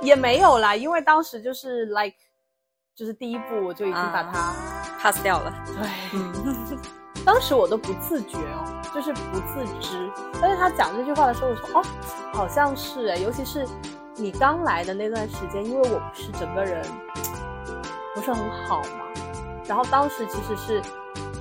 [0.02, 2.18] 也没有啦，因为当时就是 like，
[2.94, 4.54] 就是第一步我就已经把他、
[5.00, 5.54] pass 掉了。
[5.66, 6.78] 对，嗯，
[7.26, 10.12] 当时我都不自觉哦，就是不自知。
[10.42, 11.84] 但是他讲这句话的时候，我说哦，
[12.34, 13.66] 好像是哎，尤其是
[14.16, 16.86] 你刚来的那段时间，因为我不是整个人
[18.14, 19.06] 不是很好嘛，
[19.66, 20.82] 然后当时其实是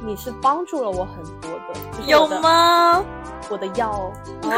[0.04, 3.04] 你是帮助了我很多的，就是有吗？
[3.48, 4.12] 我的药，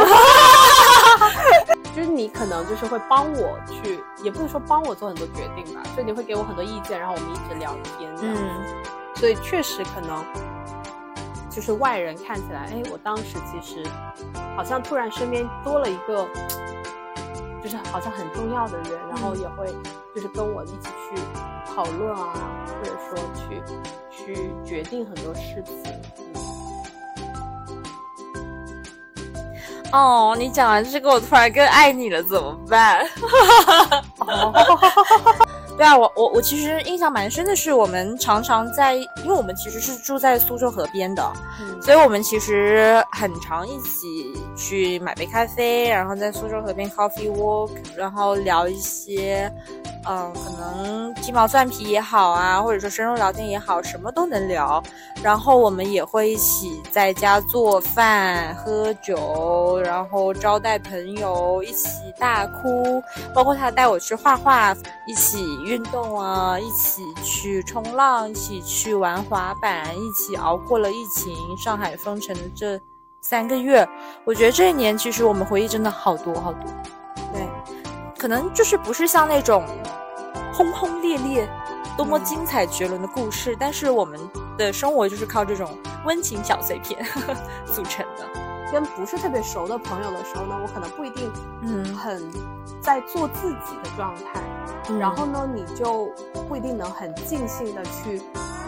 [1.96, 8.36] 就是你可能就是会帮我去，也不是说帮我做很多决定吧，所以你会给我很多意见，然后我们一直聊天这样。
[8.36, 10.24] 嗯所以确实可能
[11.48, 13.86] 就是外人看起来，哎，我当时其实
[14.56, 16.26] 好像突然身边多了一个，
[17.62, 19.66] 就是好像很重要的人，然后也会
[20.14, 21.22] 就是跟我一起去
[21.74, 22.34] 讨论啊，
[22.66, 23.62] 或者说去
[24.10, 25.92] 去决定很多事情。
[29.92, 33.06] 哦，你讲完这个，我突然更爱你了，怎么办？
[34.26, 34.50] 哦，
[35.76, 49.52] 对啊，我我我其实印象蛮深的是，我们常常在，因为我们其实是住在苏州河边的，嗯所以我们其实很常一起去买杯咖啡，然后在苏州河边 coffee walk，然后聊一些，
[50.08, 54.82] 嗯、可能鸡毛蒜皮也好啊，或者说深入聊天也好，什么都能聊。
[55.22, 63.00] 然后我们也会一起在家做饭、喝酒，然后招待朋友，一起大哭，
[63.32, 64.74] 包括他带我去画画，
[65.06, 72.80] 一起运动啊，一起去冲浪，一起去玩滑板，一起熬过了疫情、上海封城的这
[73.20, 73.88] 三个月。
[74.24, 76.62] 我觉得这一年其实我们回忆真的好多好多。
[77.32, 77.46] 对，
[78.18, 79.66] 可能就是不是像那种
[80.54, 81.48] 轰轰烈烈、
[81.96, 84.20] 多么精彩绝伦的故事，但是我们
[84.56, 87.04] 的生活就是靠这种温情小碎片
[87.66, 88.51] 组成的。
[88.72, 91.30] 跟不是特别熟的朋友的时候呢，我可能不一定
[91.62, 91.94] 嗯。
[91.94, 92.22] 很
[92.80, 94.42] 在做自己的状态，
[94.98, 96.12] 然后呢，你就
[96.48, 98.20] 不一定能很尽兴的去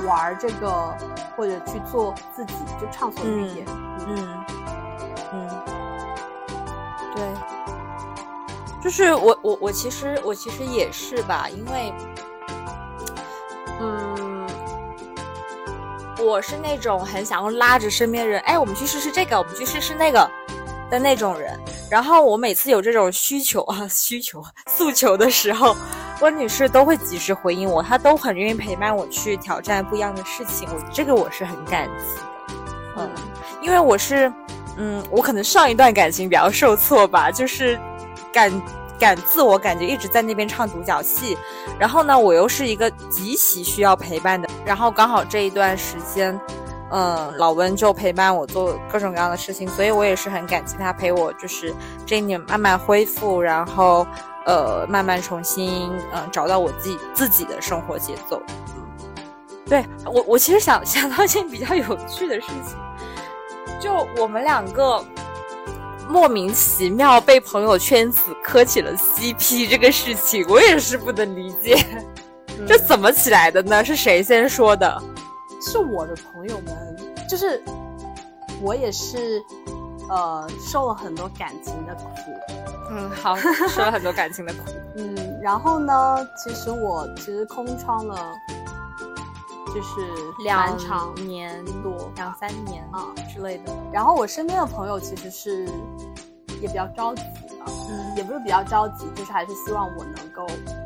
[0.06, 0.96] 玩这个，
[1.36, 3.66] 或者去做自己，就畅所欲言。
[4.06, 4.44] 嗯。
[5.32, 5.48] 嗯嗯，
[7.16, 7.24] 对，
[8.80, 11.92] 就是我我我其实我其实也是吧，因为，
[16.24, 20.28] 我是那种很想要拉着身边人，哎，我们去试试这个，我们去试试那个
[20.90, 21.58] 的那种人。
[21.90, 25.76] 然后我每次有这种需求啊、 需求、诉求的时候，
[26.20, 30.66] 温女士都会及时回应我，她都很愿意陪伴我去挑战不一样的事情。
[30.70, 32.74] 我这个我是很感激的。
[32.96, 33.10] 嗯，
[33.60, 34.32] 因为我是，
[34.78, 37.78] 嗯，我可能上一段感情比较受挫吧，就是
[38.32, 38.62] 感
[38.98, 41.36] 感自我感觉一直在那边唱独角戏，
[41.78, 46.38] 然后呢，我又是一个极其需要陪伴的，然后刚好这一段时间，
[46.90, 51.74] 嗯，老温就陪伴我做各种各样的事情，所以我也是很感激他陪我，就是
[52.06, 54.06] 这一年慢慢恢复，然后
[54.46, 58.42] 呃，慢慢重新嗯找到我自己自己的生活节奏。
[59.66, 62.76] 对我，我其实想想到一件比较有趣的事情，
[63.80, 65.02] 就我们两个
[66.06, 71.78] 莫名其妙被朋友圈子磕起了 CP 这个事情，我也是不能理解，
[72.66, 73.84] 这怎么起来的呢？
[73.84, 75.02] 是谁先说的？
[75.60, 76.96] 是我的朋友们，
[77.28, 77.62] 就是
[78.60, 79.42] 我也是，
[80.08, 82.02] 呃，受了很多感情的苦。
[82.90, 84.60] 嗯，好，受了很多感情的苦。
[84.96, 88.32] 嗯，然后呢，其实我其实空窗了。
[89.74, 90.06] 就是
[90.44, 90.76] 两
[91.26, 93.72] 年多，两三年啊之类的。
[93.92, 95.64] 然后我身边的朋友其实是
[96.60, 100.83] 也比较着急的，嗯，也不是比较着急，就是还是希望我能够就是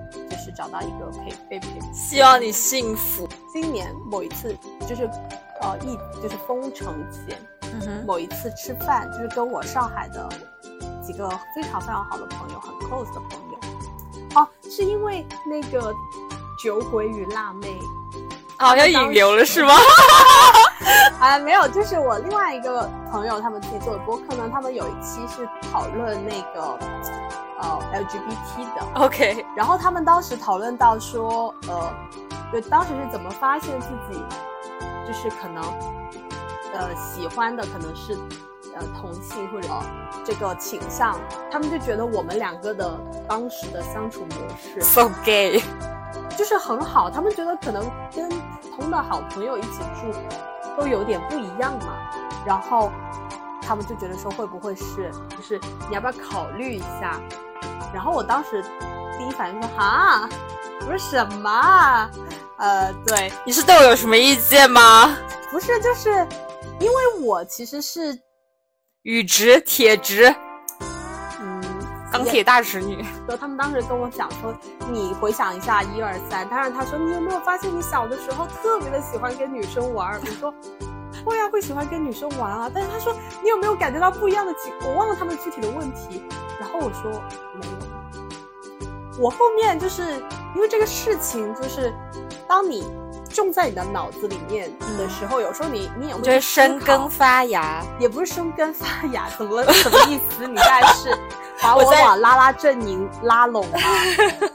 [0.58, 3.28] 找到一个陪被陪，希望你幸福。
[3.52, 4.52] 今年某一次
[4.88, 5.08] 就是
[5.60, 10.28] 呃一就是封城前，嗯哼，某一次吃饭，就是跟我上海的
[11.00, 15.94] 几个非常非常好的朋友，很 close 的朋友，哦，是因为那个
[16.60, 17.78] 酒鬼与辣妹。
[18.58, 19.72] 好像引流了是吗？
[21.20, 26.76] 啊，没有，就是我另外一个朋友他们自己做的播客呢，他们有一期是讨论那个
[27.60, 31.92] 呃 LGBT 的，OK，然后他们当时讨论到说，呃，
[32.52, 34.22] 就当时是怎么发现自己
[35.06, 35.62] 就是可能
[36.72, 38.14] 呃喜欢的可能是
[38.74, 39.68] 呃同性或者
[40.24, 41.18] 这个倾向，
[41.50, 45.62] 他们就觉得我们两个的当时的相处模式 so gay。
[46.36, 47.82] 就是很好，他们觉得可能
[48.14, 48.36] 跟普
[48.76, 50.16] 通的好朋友一起住
[50.78, 51.96] 都有点不一样嘛，
[52.46, 52.92] 然后
[53.68, 57.20] 他们就觉得说会不会是，就是你要不要考虑一下？
[57.92, 58.64] 然后我当时
[59.18, 60.26] 第一反应说哈，
[60.80, 62.10] 我说什么？
[62.56, 65.14] 呃，对，你是对我有什么意见吗？
[65.50, 66.08] 不是，就是
[66.80, 68.18] 因为我其实是
[69.02, 70.34] 羽直铁直。
[71.38, 71.62] 嗯
[72.10, 74.54] 钢铁大直女，就他们当时跟我讲说，
[74.90, 80.18] 你回想一下一二三，当然他说你有没有发现你小的时候特别的喜欢跟女生玩？
[80.18, 80.54] 我说
[81.28, 82.70] 会啊，会喜欢跟女生玩啊。
[82.72, 84.72] 但是他说你有没有感觉到不一样的情？
[84.84, 86.22] 我忘了他们具体的问题。
[86.58, 87.10] 然后我说
[87.60, 89.20] 没有。
[89.20, 90.02] 我后面就是
[90.54, 91.92] 因为这个事情，就是
[92.48, 92.86] 当你
[93.32, 100.46] 种在你的脑子里面的时候，有时候你你也会生根发芽，也不是生根发芽，怎么什么意思？
[100.46, 101.16] 你大概是？
[101.60, 103.80] 把我往拉拉阵营拉拢啊，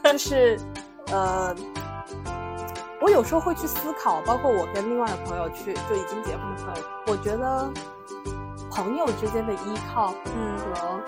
[0.06, 0.58] 就是
[1.12, 1.54] 呃，
[3.04, 7.70] 我有时候会去思考，包括我跟另外的朋友去就已经结婚的朋友，我觉得
[8.72, 11.02] 朋友之间的依靠，嗯，和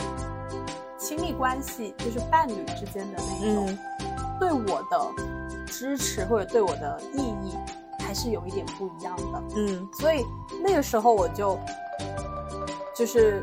[0.98, 3.78] 亲密关系，就是伴侣之间的那种，
[4.42, 5.10] 对我的
[5.68, 7.56] 支持或者对我的意义，
[8.00, 10.22] 还是有一点不一样的，嗯，所以
[10.62, 11.58] 那个时候我就
[12.94, 13.42] 就是。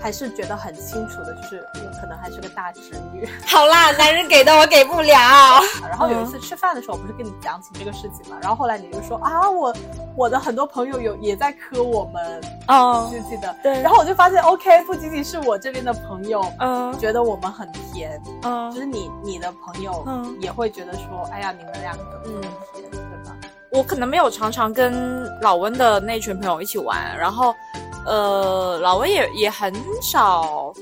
[0.00, 2.80] 还是觉得很清楚的，就是我可能还是个大直
[3.12, 3.28] 女。
[3.46, 5.60] 好啦，男人给的我给不了。
[5.88, 8.38] 然后有一次吃饭的时候，我不是跟你讲起这个事情嘛？
[8.40, 9.74] 然后后来你就说啊，我
[10.16, 13.54] 我的很多朋友有也在磕我们，哦，记不记得？
[13.62, 13.80] 对。
[13.82, 23.36] 然后我就发现，OK，不仅仅是我这边的朋友，嗯，觉得我们很甜，嗯，就是你你的朋友，嗯，也会觉得说，哎呀，你们两个，很，甜，对吧？
[23.70, 27.54] 我可能没有常常跟老温的那群朋友一起玩，然后。
[28.06, 30.72] 呃，老温也也很少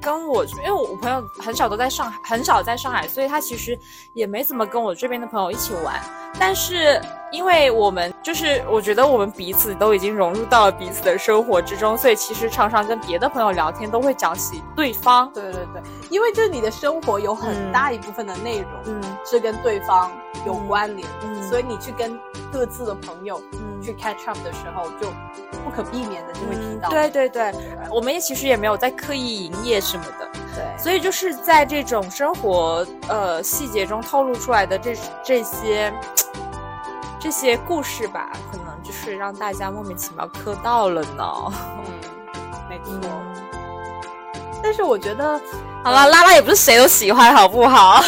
[0.00, 3.78] 跟我，因为我朋友很少都在上海，很少在上海，所以他其实
[4.12, 6.00] 也没怎么跟我这边的朋友一起玩。
[6.38, 15.30] 但是，因为我们就是我觉得我们彼此都已经融入到了彼此的生活之中，所以其实常常跟别的朋友聊天都会讲起对方。
[15.32, 20.10] 对对对，因为就是你的生活有很大一部分的内容，嗯，是跟对方
[20.46, 22.18] 有关联，嗯，所以你去跟
[22.52, 25.08] 各自的朋友，嗯，去 catch up 的时候就。
[25.62, 27.52] 不可避免的就会提到，对对对，
[27.90, 35.92] 我们也其实也没有在刻意营业什么的，对，所以就是在这种生活呃细节中透露出来的这这些
[37.20, 41.24] 这些故事吧，可能就是让大家莫名其妙磕到了呢。
[41.84, 41.92] 嗯，
[42.68, 42.98] 没错。
[44.62, 45.38] 但是我觉得，
[45.84, 48.02] 好了，拉拉也不是谁都喜欢，好不好？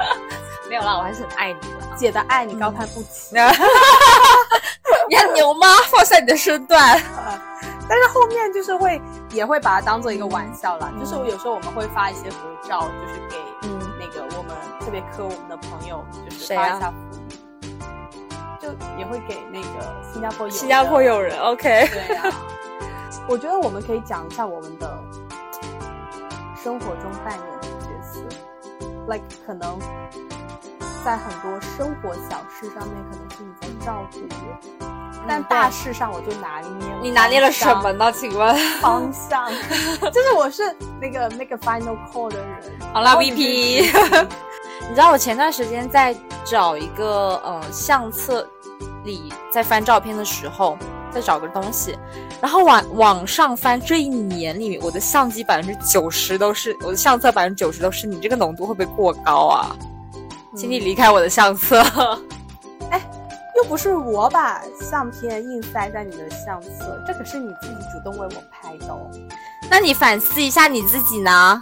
[0.68, 3.36] 没有啦，我还是很爱你的，姐的爱你高攀不起。
[5.08, 5.66] 你很牛吗？
[5.90, 7.00] 放下你的身段。
[7.88, 10.90] 但是后面就是会也会把它当做一个玩笑啦。
[11.00, 16.92] 就是我有时候我们会发一些合照，就是给嗯那个我们特别磕我们的朋友，就是发一下
[18.72, 21.38] 就也会给那个新加坡新加坡友人。
[21.40, 21.88] OK。
[21.90, 22.24] 对呀，
[23.28, 24.98] 我觉得我们可以讲一下我们的
[26.62, 28.20] 生活中扮演的角色。
[29.06, 29.78] ，like 可能
[31.04, 34.86] 在很多生活小事上面，可能是你在照顾我，
[35.26, 36.88] 但大事上我就拿捏。
[37.00, 38.12] 你拿捏了什么呢？
[38.12, 39.48] 请问方向，
[40.12, 42.46] 就是我是那个 make a final call 的人。
[42.92, 44.26] 好啦，VP。
[44.88, 48.48] 你知道我前段时间在找一个呃相册
[49.04, 50.76] 里，在翻照片的时候，
[51.10, 51.96] 再找个东西，
[52.40, 59.76] 然后往往上翻，这一年里面我的相机百分之九十都是我的相册百分之九十都是你这个浓度会不会过高啊？
[60.56, 61.82] 请你离开我的相册。
[62.90, 63.00] 哎，
[63.56, 69.10] 又不是我把相片硬塞在你的相册，这可是你自己主动为我拍的哦。
[69.70, 71.60] 那你反思一下你自己呢？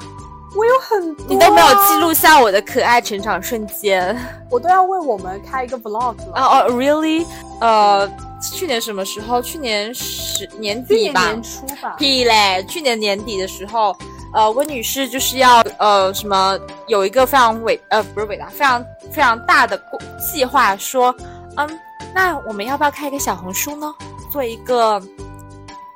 [0.54, 4.16] 我有很多，你都没有记录下我的可爱成长瞬间，
[4.50, 6.32] 我都要为我们开一个 vlog 了。
[6.34, 7.26] 哦哦，really？
[7.60, 8.08] 呃，
[8.40, 9.42] 去年什么时候？
[9.42, 11.94] 去年十年底吧，年初吧。
[11.98, 12.64] 屁嘞！
[12.68, 13.96] 去年年底的时候，
[14.32, 19.78] 呃，温女士就是要呃什么有一个非常伟呃不是伟大，非常非常大的
[20.32, 21.14] 计划，说
[21.56, 21.80] 嗯，
[22.14, 23.94] 那我们要不要开一个小红书呢？
[24.30, 25.02] 做一个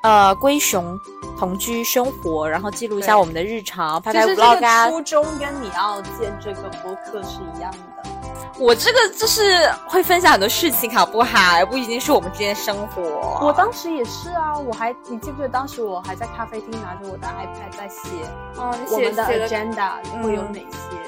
[0.02, 0.98] 呃龟熊。
[1.40, 4.90] 同居生活，然后记录一下我们的日常，拍拍 vlog 啊。
[4.90, 8.11] 初衷跟你要建这个播客是一样的。
[8.59, 11.64] 我这个就是会分享很多事情，好不好？
[11.64, 13.03] 不一定是我们之间生活。
[13.40, 18.11] 我当时也是啊，我还你记不记得当时我还在咖啡厅拿着我的 iPad 在写，
[18.57, 20.66] 哦，我们的 agenda 会有哪些？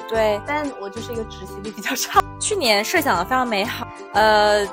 [0.08, 2.22] 对，但我就是一个执行力比较差。
[2.40, 4.66] 去年设想的非常美好，呃。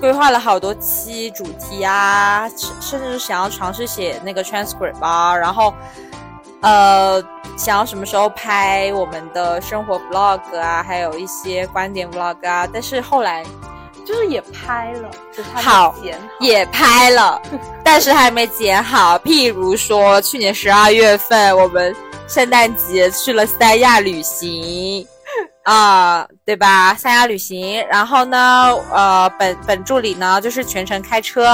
[0.00, 2.48] 规划了好多期主题啊，
[2.80, 5.74] 甚至想要尝试写那个 transcript 啊，然后，
[6.62, 7.22] 呃，
[7.56, 13.44] 想要什么时候拍我们的生活 vlog 啊，还有一些观点 vlog 啊，但是后来
[14.06, 15.94] 就是也拍了，就好
[16.40, 17.40] 也拍了，
[17.84, 19.18] 但是还没剪好。
[19.18, 21.94] 譬如说去年十二月份，我们
[22.26, 25.06] 圣诞节去了三亚旅行。
[25.64, 26.94] 啊，对吧？
[26.94, 31.44] 三亚旅行，然后呢，呃，本本助理呢就是全程开车，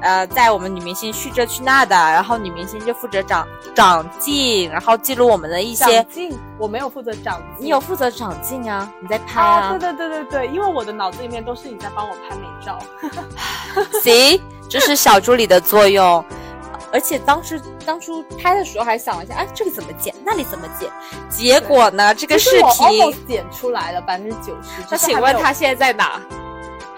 [0.00, 6.02] 呃，带我们女明星去这去那的，然后女明星就负责长长镜，然后记录我们的一些。
[6.02, 8.90] 长镜，我没有负责长进，你有负责长镜啊？
[9.00, 9.70] 你在拍啊？
[9.70, 12.78] 对对对对对，因为我的脑子里面都是你在帮我拍美照。
[14.02, 16.24] 行，这是小助理的作用。
[16.92, 20.90] 而且当时当初拍的时候还想了一下，哎，这里怎么剪，那里怎么剪？
[21.28, 24.82] 结果呢，这个视频剪出来了百分之九十。
[24.90, 26.20] 那请问他现在在哪？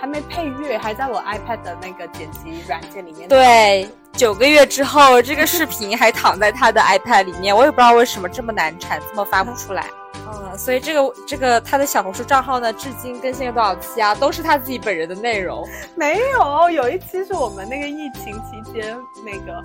[0.00, 3.28] 还没配乐，还在我 iPad 的那个剪辑软件里面。
[3.28, 9.84] 对，九个月之后，这个视频还躺在他的 iPad 里面，我也不知道为什么这么难产，这么发不出来。
[10.14, 14.14] 嗯，所以这个这个他的小红书账号呢，至今更新了多少期啊？
[14.14, 15.66] 都是他自己本人的内容。
[15.94, 19.62] 没有，有一期是我们那个疫情期间，那个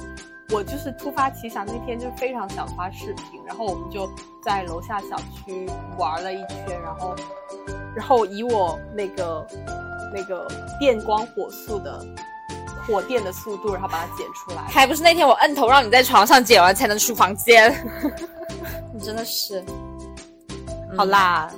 [0.52, 4.10] 我就是突发奇想，那天就非常想发视频，然后我们就
[4.44, 7.16] 在楼下小区玩了一圈，然后
[7.96, 9.48] 然后以我那个
[10.14, 10.48] 那个
[10.80, 12.06] 电光火速的
[12.88, 14.64] 火电的速度，然后把它剪出来。
[14.70, 17.74] 还不是那天我摁头让你在床上剪完才能出房间？
[18.94, 19.64] 你 真的是。
[20.96, 21.52] 好啦，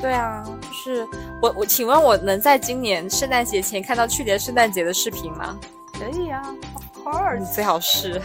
[0.00, 1.06] 对啊，就是
[1.42, 5.58] 我我，请问我能在今年圣诞节前看到去年圣诞节的视频吗？
[5.92, 6.42] 可以啊
[6.74, 8.20] ，Of course，最好是。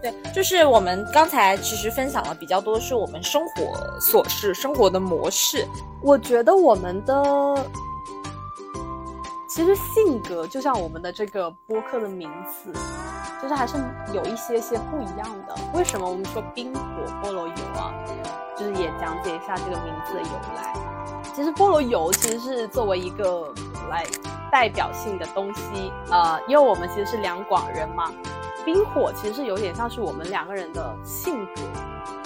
[0.00, 5.64] 对，就是我们刚才其实分享了比较多，是我们生活琐事、生活的模式。
[6.02, 7.14] 我觉得我们的。
[9.54, 12.72] 其实性格就像我们的这个播客的名字，
[13.42, 13.76] 就是还是
[14.14, 15.54] 有一些些不一样的。
[15.74, 16.80] 为什么我们说冰火
[17.22, 17.92] 菠萝油啊？
[18.56, 20.72] 就是也讲解一下这个名字的由来。
[21.34, 23.52] 其实菠萝油其实是作为一个
[23.90, 24.06] 来
[24.50, 28.10] 代表性的东西，呃，因为我们其实是两广人嘛。
[28.64, 31.60] 冰火其实是有点像是我们两个人的性格。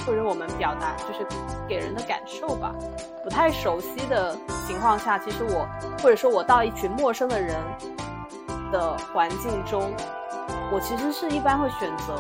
[0.07, 1.27] 或者我们表达就是
[1.69, 2.73] 给人的感受吧。
[3.25, 5.69] 不太熟悉的情况下，其实我
[6.01, 7.57] 或者说我到一群陌生的人
[8.71, 9.93] 的环境中，
[10.73, 12.15] 我其实是一般会选择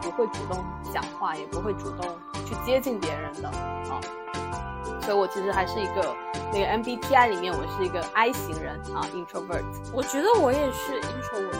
[0.00, 3.98] 不会主动讲话，也不会主动去接近别人的啊。
[5.02, 6.14] 所以我其实还是一个
[6.52, 9.64] 那个 MBTI 里面，我是一个 I 型人啊，introvert。
[9.92, 11.58] 我觉得我也是 introvert。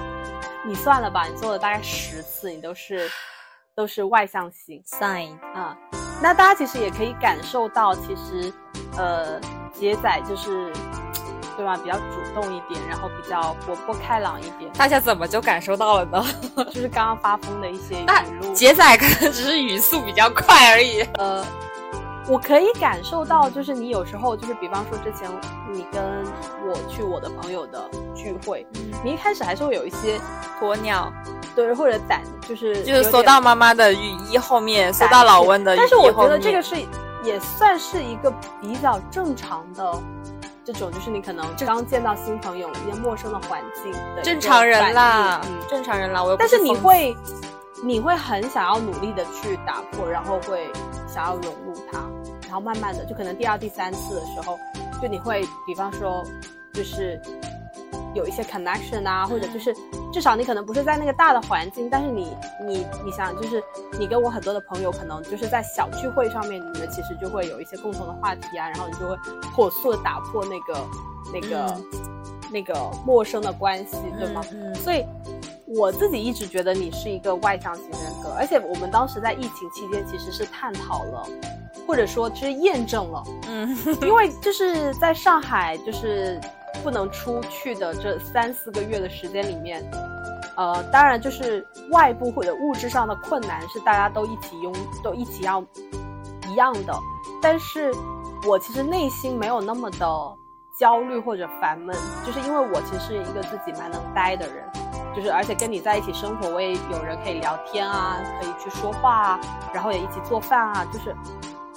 [0.64, 3.10] 你算了吧，你做了大概十次，你都是。
[3.80, 5.74] 都是外向型 sign 啊，
[6.20, 8.52] 那大家其实也可以感受到，其实，
[8.98, 9.40] 呃，
[9.72, 10.70] 杰仔就是，
[11.56, 11.78] 对吧？
[11.78, 14.70] 比较主动一点，然后比较活泼开朗一点。
[14.74, 16.22] 大家怎么就感受到了呢？
[16.70, 18.06] 就是刚刚发疯的一些语
[18.42, 18.52] 录。
[18.52, 21.00] 杰仔可能只是语速比较快而已。
[21.14, 21.42] 呃，
[22.28, 25.26] 我可以感受到，就是你有时候就是，比方说之前
[25.72, 26.02] 你跟
[26.68, 28.66] 我去我的朋友的聚会，
[29.02, 30.20] 你一开始还是会有一些
[30.60, 31.10] 鸵鸟。
[31.54, 36.76] 对，或者胆就是就是搜到妈妈的雨衣后面，搜到老温的雨衣但是我觉得这个是
[37.24, 40.02] 也算是一个比较正常的
[40.64, 46.22] 这种，就是你可能刚见到新朋友，一些陌生的环境的正常人啦，嗯，正常人啦。
[46.22, 47.16] 我但是你会
[47.82, 50.70] 你会很想要努力的去打破，然后会
[51.06, 51.98] 想要融入他，
[52.44, 54.58] 然后慢慢的就可能第二、第三次的时候，
[55.02, 56.24] 就你会比方说
[56.72, 57.20] 就是。
[58.14, 59.74] 有一些 connection 啊，或者就是
[60.12, 62.36] 至少你可能不是在那个大的环境，但是你
[62.66, 63.62] 你你想就是
[63.98, 69.16] 你跟我很多的朋友可能就是在小聚会上面，你们其实就会有一些共同的话题啊，然后你就会
[69.54, 70.86] 火速的打破那个
[71.32, 71.80] 那个
[72.50, 72.74] 那个
[73.06, 74.42] 陌生的关系，对吗？
[74.52, 74.74] 嗯。
[74.74, 75.04] 所以
[75.66, 81.24] 我自己一直觉得你是一个外向型人格，而且我们当时在疫情期间其实是探讨了，
[81.86, 86.40] 或者说其实验证了，嗯，因为就是在上海就是。
[86.82, 89.82] 不能出去的这三四个月的时间里面，
[90.56, 95.62] 呃，当然就是外部或者物质上的困难是大家都一起拥都一起要
[96.48, 96.94] 一样的，
[97.42, 97.92] 但是
[98.46, 100.06] 我其实内心没有那么的
[100.78, 101.94] 焦虑或者烦闷，
[102.24, 104.64] 就是因为我其实是一个自己蛮能待的人，
[105.14, 109.40] 就是而且跟你在一起生活，我也有人可以聊天啊，可以去说话啊，
[109.72, 111.14] 然后也一起做饭啊，就是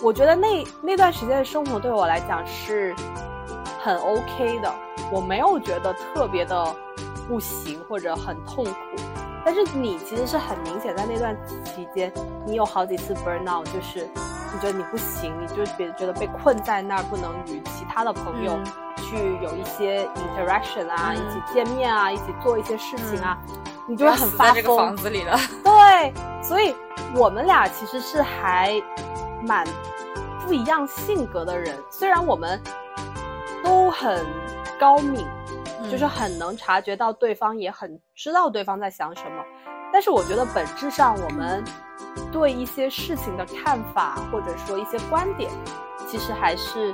[0.02, 2.96] 我觉得那那段时间的生活对我来讲是。
[3.84, 4.73] 很 OK 的，
[5.11, 6.75] 我没有觉得特别的
[7.27, 8.71] 不行或者很痛苦，
[9.45, 12.09] 但是你其实是很明显在那段期间，
[12.45, 14.07] 你有好几次 burn out，就是
[14.53, 18.57] 你觉得你不行，你就别觉得被困在那儿，不能与其他的朋友
[18.95, 23.38] 去有一些 interaction 啊，一起见面啊，一起做一些事情啊，
[23.86, 24.55] 你就会很发疯。
[24.55, 25.38] 这个房子里了。
[25.61, 26.73] 对，所以
[27.15, 28.81] 我们俩其实是还
[29.45, 29.67] 蛮
[30.47, 32.61] 不一样性格的人，虽然我们。
[33.64, 34.26] 都很
[34.80, 35.26] 高敏，
[35.89, 39.43] 就是很能察觉到对方，也很知道对方在想什么。
[39.91, 41.64] 但是我觉得本质上，我们
[42.32, 45.51] 对一些事情的看法，或者说一些观点，
[46.07, 46.93] 其实还是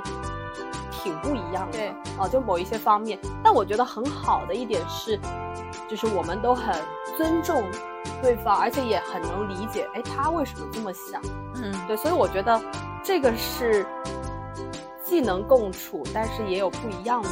[0.90, 1.78] 挺不一样的。
[1.78, 3.18] 对，啊，就某一些方面。
[3.42, 5.18] 但我觉得很好的一点是，
[5.88, 6.74] 就是我们都很
[7.16, 7.64] 尊重
[8.22, 11.22] 对方，而且也很能理解，哎，他为什么这么想？
[11.54, 11.96] 嗯，对。
[11.96, 12.60] 所以我觉得
[13.02, 13.86] 这个是。
[15.10, 17.28] 既能共处，但是也有不一样的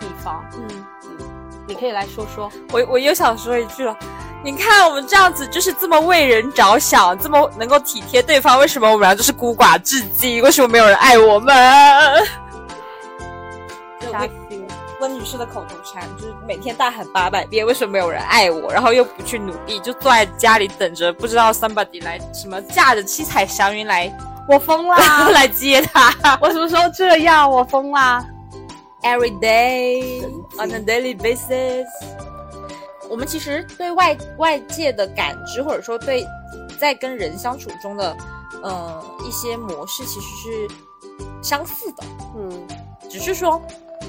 [0.00, 0.44] 地方。
[0.54, 1.16] 嗯嗯，
[1.64, 2.50] 你可以来说说。
[2.72, 3.96] 我我又想说一句了，
[4.42, 10.42] 你看我们这样子就是这么为人着想，这么能够体贴对方，为什么我们俩就是孤寡至今？
[10.42, 12.26] 为什么没有人爱我们？
[14.12, 14.30] 温
[14.98, 18.72] 温女士的口头禅就是每天大喊八百遍，为什么没有人爱我？
[18.72, 24.12] 然后又不去努力，就坐在家里等着，不知道 somebody 来什么驾着七彩祥云来。
[24.48, 25.28] 我疯啦！
[25.34, 26.38] 来接他！
[26.40, 27.50] 我什么时候这样？
[27.50, 28.24] 我疯啦
[29.02, 30.22] ！Every day
[30.56, 31.84] on a daily basis，
[33.08, 36.24] 我们其实对外外界的感知，或者说对
[36.78, 38.16] 在跟人相处中的
[38.62, 40.68] 呃一些模式，其实是
[41.42, 42.04] 相似的。
[42.36, 42.66] 嗯，
[43.08, 43.60] 只是说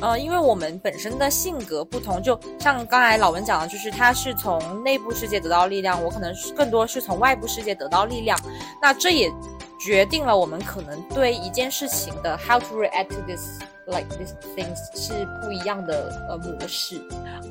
[0.01, 8.37] 呃，因为我们本身的性格不同，就像刚才老文讲的，就是他是从内部世界得到力量，我可能是更多是从外部世界得到力量。
[8.79, 9.33] 那这也。
[9.79, 17.01] 决定了我们可能对一件事情的 how to react to this like these things 是不一样的呃模式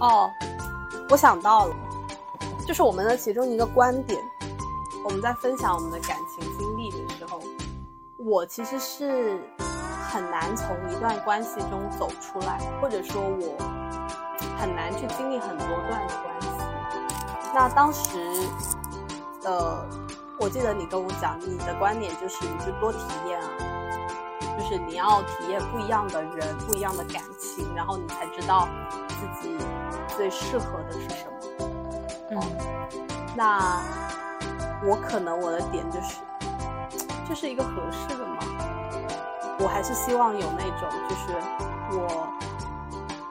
[0.00, 0.28] 哦。
[1.08, 1.74] 我想到了，
[2.66, 4.20] 就是我们的其中一个观点，
[5.04, 7.40] 我们在分享我们的感情经历的时候，
[8.18, 9.40] 我其实是
[10.10, 13.56] 很难从一段关系中走出来，或者说我
[14.58, 16.48] 很难去经历很多段的关系。
[17.54, 18.18] 那当时
[19.42, 19.86] 的。
[20.38, 23.48] 我记得你跟我讲，你的观点就是你就多体验啊，
[24.58, 28.68] 就是你要体验不一样的人、不一样的感情，然后你才知道
[29.08, 29.56] 自己
[30.16, 31.32] 最适合的是什么。
[32.32, 32.40] 嗯，
[33.34, 33.80] 那
[34.84, 36.16] 我可能我的点就是，
[37.26, 38.36] 这是一个合适的吗？
[39.58, 41.32] 我还是希望有那种，就是
[41.98, 42.28] 我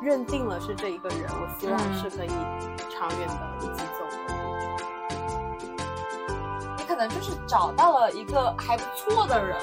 [0.01, 2.30] 认定了是这一个人，我希望是可以
[2.89, 3.84] 长远的一起
[7.06, 9.58] 能就是找到了一个还不错的人，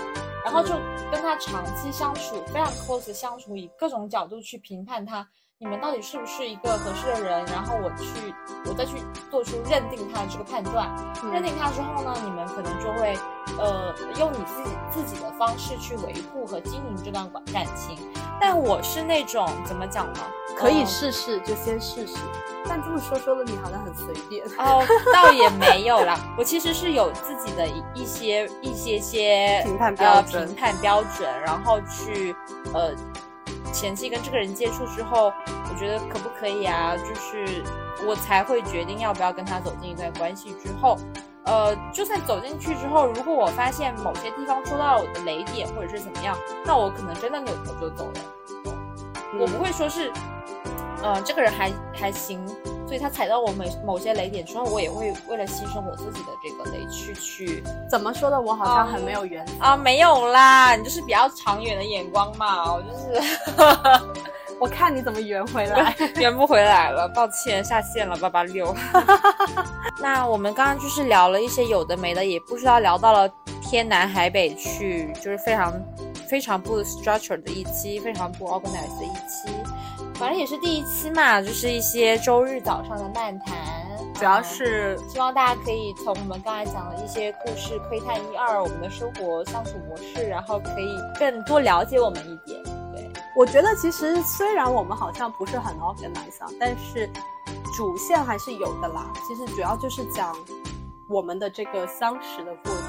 [0.44, 0.74] 然后就
[1.10, 5.26] 跟他长期相处，非常 close 相处，以各种角度去评判他，
[5.58, 8.34] 你们到底是不是一个合适的人，然后我去，
[8.66, 8.96] 我再去
[9.30, 10.88] 做出认定他的这个判断。
[11.32, 13.16] 认定他之后呢，你们可能就会，
[13.58, 17.96] 呃，用你自己自己的方式去维护和经营这段感感情。
[18.40, 20.20] 但我是那种怎么讲呢？
[20.56, 22.16] 可以试试，就先试试。
[22.68, 26.18] 但这么说说的，你好像很随便哦，倒也没 有啦。
[26.38, 32.34] 我其实是有自己的一些一些些评判标准，评判标准，然后去
[32.72, 32.92] 呃
[33.72, 36.96] 前期跟这个人接触之后，我觉得可不可以啊？
[36.96, 37.64] 就是
[38.06, 40.52] 我才会决定要不要跟他走进一段关系。
[40.52, 40.96] 之后，
[41.44, 48.20] 呃，就算走进去之后，如果我发现某些地方戳到了我的雷点，或者是怎么样，那我可能真的扭头就走了。
[49.40, 50.12] 我不会说是，
[51.02, 52.46] 呃，这个人还还行，
[52.86, 58.40] 所以他踩到我某某些雷点之后，我也会为了牺牲我自己的这个雷去去怎么说的？
[58.40, 63.20] 我好像很没有原则啊，没有啦，你就是比较长远的眼光嘛，我就是。
[64.62, 68.72] 我看你怎么圆回来， 圆不回来了，抱歉，下线了，八八六。
[70.00, 73.28] 那我们刚刚就是聊了一些有的没的，也不知道聊到了
[73.60, 75.74] 天南海北去，就是非常
[76.28, 79.52] 非常不 structured 的一期，非常不 organized 的一期。
[80.14, 83.56] 反正也是第一期嘛，就是一些周日早上的漫谈，
[84.14, 92.62] 主要是希望大家可以从我们刚才讲的一些故事窥探一二我们的生活相处模式，然后可以更多了解我们一点。
[93.34, 97.10] 我觉得其实虽然我们好像不是很 organized，但是
[97.74, 99.10] 主线还是有的啦。
[99.26, 100.36] 其实主要就是讲
[101.08, 102.82] 我们的这个相识的过程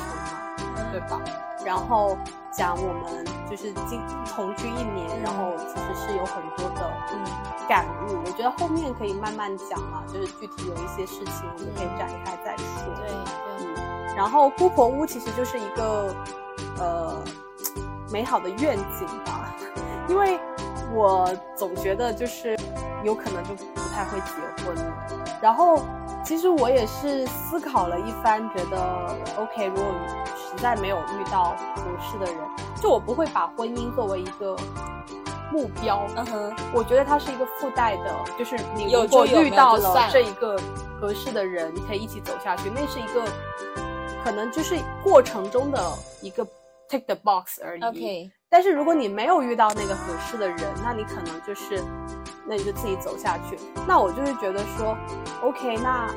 [0.76, 1.22] 嘛，对吧？
[1.66, 2.18] 然后
[2.52, 7.24] 讲我们就是今同居一年，然后其实是有很多的嗯
[7.70, 8.20] 感悟。
[8.26, 12.94] 我觉得后面可以慢慢讲嘛，就是具体有一些事情我们可以展开再说。
[12.98, 14.16] 对对。
[14.16, 16.14] 然后姑婆屋其实就是一个
[16.80, 17.24] 呃
[18.12, 19.56] 美好的愿景吧。
[20.08, 20.40] 因为
[20.94, 22.58] 我总觉得就是
[23.04, 24.76] 有可能就不太会结婚，
[25.42, 25.80] 然后
[26.24, 29.86] 其实我也是思考了一番，觉得 OK，如果
[30.36, 32.38] 实在没有遇到合适的人，
[32.82, 34.56] 就我不会把婚姻作为一个
[35.52, 36.06] 目标。
[36.16, 40.58] 嗯哼，我觉得它是一个附带的，就是你如果遇到了这一个
[41.00, 43.24] 合适的人，你可以一起走下去，那是一个
[44.24, 45.80] 可能就是过程中的
[46.22, 46.46] 一个
[46.88, 47.84] take the box 而已。
[47.84, 48.32] OK。
[48.54, 51.84] 但是如果你没有遇到那个合适的人，那你可能就是，
[52.46, 53.58] 那你就自己走下去。
[53.88, 54.96] 那我就是觉得说
[55.42, 56.08] ，OK，那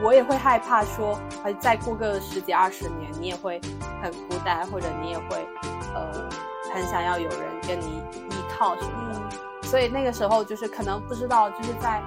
[0.00, 3.60] 我也会害怕说，哎，再过个十几二十年，你也会
[4.00, 5.48] 很孤单，或者你也会，
[5.96, 6.30] 呃，
[6.72, 9.66] 很想要有人跟你依靠什么的。
[9.66, 12.00] 所以那个时候就是可能不知道，就是在。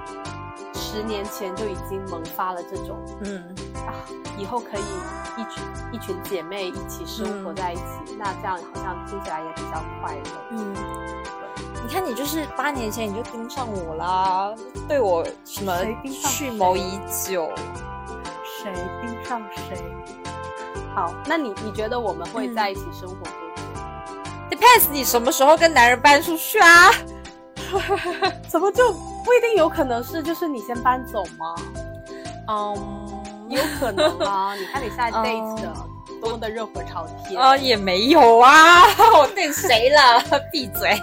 [0.74, 3.42] 十年前就已经萌发了这种，嗯
[3.86, 3.94] 啊，
[4.36, 4.82] 以后可以
[5.36, 5.62] 一群
[5.92, 10.22] 一群姐妹一起生活在一起，那这样好像听起来也比较快乐。
[10.50, 10.74] 嗯，
[11.82, 14.54] 你看你就是八年前你就盯上我啦，
[14.88, 15.74] 对我什么
[16.06, 17.50] 蓄谋已久，
[18.62, 19.82] 谁盯上谁？
[20.94, 23.62] 好，那你你觉得我们会在一起生活多久
[24.50, 26.90] ？Depends，你什么时候跟男人搬出去啊？
[28.48, 28.92] 怎么就？
[29.24, 31.54] 不一定有可能是，就是你先搬走吗？
[32.48, 34.54] 嗯，有可能啊。
[34.56, 35.72] 你看你现在 date 的
[36.22, 38.82] 多么的热火朝天啊，也没有啊。
[39.18, 40.40] 我 date 谁了？
[40.52, 40.96] 闭嘴。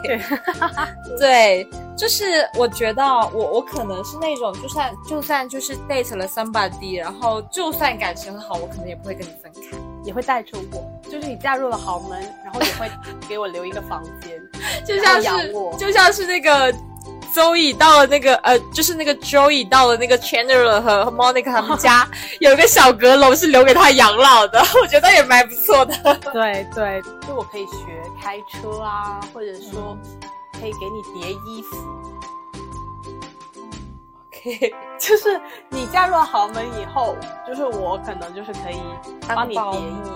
[1.19, 1.67] 对，
[1.97, 3.03] 就是我觉得
[3.33, 10.89] 我我可能是那种，就算就算就是 date 了 somebody，然后就算感情很好，我可能也不会跟你分开，也会带着我。
[11.11, 12.89] 就是你嫁入了豪门，然后也会
[13.27, 14.41] 给我留一个房间，
[14.87, 16.73] 就像是就像是那个。
[17.39, 22.05] 周乙到了那个呃，就是那个 Joey 到了那个 Chandler 和 Monica 他们家，
[22.41, 25.95] 有一个小阁楼是留给他养老的， 我觉得也蛮不错的。
[26.33, 29.97] 对对，就我可以学开车啊，或者说
[30.59, 31.77] 可以给你叠衣服。
[34.35, 37.15] OK，就是你嫁入豪门以后，
[37.47, 38.81] 就是我可能就是可以
[39.25, 40.11] 帮你叠衣服。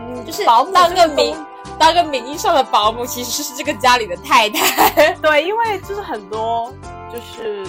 [0.00, 1.36] 嗯，就是当个名，
[1.80, 5.14] 当个名义上的保姆，其实是这个家里的太太。
[5.22, 6.70] 对，因为就是很多，
[7.10, 7.66] 就是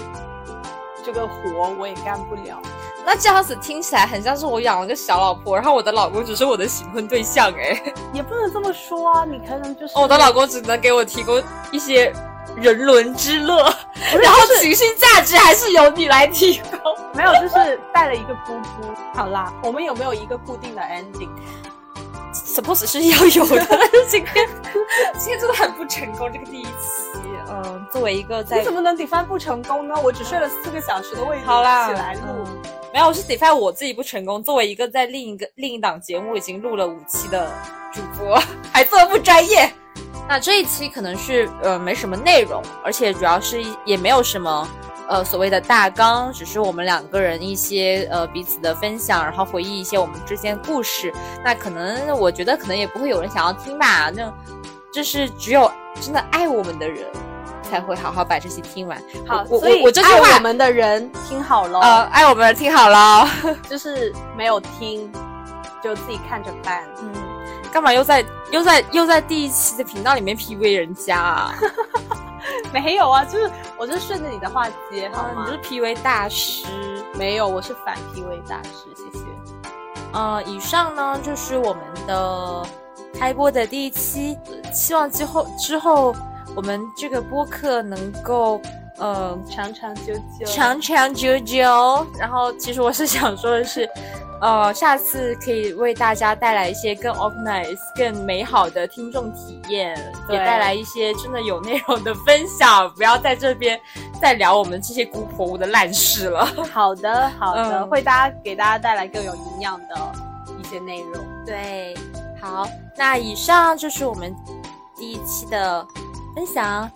[1.01, 2.61] 这个活我也干不了。
[3.05, 7.53] 那这样子听起来很像是我养了个小老婆，然后我的老公只是我的新婚对象。
[7.53, 7.81] 哎，
[8.11, 11.41] 也不能这么说啊，你可能就是我的老公只能给我提供
[11.71, 12.13] 一些
[12.57, 13.73] 人伦之乐，
[14.21, 16.79] 然后情绪价值还是由你来提供。
[17.13, 18.93] 没有，就是带了一个姑姑。
[19.13, 20.81] 好啦，我们有没有一个固定的
[22.51, 23.65] ending？suppose 是要有的，
[24.07, 24.47] 今天
[25.17, 26.69] 今天真的很不成功，这个第一期，
[27.49, 29.95] 嗯，作为一个在你怎么能 define 不成功呢？
[30.03, 32.21] 我只睡了四个小时的位置好啦，起来录，
[32.93, 34.43] 没有，我是 define 我自己不成功。
[34.43, 37.51] 作为一个在另一个另一档节目已经录了五期的
[37.93, 38.37] 主播，
[38.71, 39.71] 还做的不专业，
[40.27, 44.67] 那这一期可能是呃没什么内容，而且主要是也没有什么。
[45.07, 51.11] 呃，所谓的大纲只是我们两个人一些呃彼此的分享，然后回忆一些我们之间故事。
[51.43, 54.09] 那可能我觉得可能也不会有人想要听吧。
[54.09, 54.31] 那
[54.93, 57.05] 就是只有真的爱我们的人
[57.63, 59.01] 才会好好把这些听完。
[59.27, 61.79] 好，我我我爱我们的人听好了。
[61.83, 63.27] 呃，爱我们的听好了，
[63.69, 65.11] 就是没有听
[65.83, 66.83] 就自己看着办。
[67.01, 67.11] 嗯，
[67.71, 71.53] 干嘛又在又在又在第一期的频道里面 P V 人家啊？
[72.73, 73.51] 没有啊，就是。
[73.77, 75.43] 我是顺着你的话接好吗？
[75.43, 76.67] 你就是 P V 大师，
[77.15, 79.25] 没有，我是反 P V 大师，谢谢。
[80.13, 82.63] 呃，以上呢就是我们的
[83.17, 84.37] 开播的第一期，
[84.71, 86.13] 希望之后之后
[86.55, 88.61] 我们这个播客能够
[88.97, 92.07] 呃长长久久，长长久久。
[92.19, 93.89] 然后其实我是想说的是。
[94.41, 99.95] 呃，下次可以为大家带来一些更 organized、更美好的听众体验，
[100.27, 102.91] 也带来一些真的有内容的分享。
[102.95, 103.79] 不要在这边
[104.19, 106.43] 再聊我们这些姑婆屋的烂事了。
[106.73, 109.95] 好的，好的，会大家给大家带来更有营养的
[110.59, 111.23] 一些内容。
[111.45, 111.95] 对，
[112.41, 112.67] 好，
[112.97, 114.35] 那以上就是我们
[114.95, 115.85] 第一期的
[116.33, 116.89] 分享。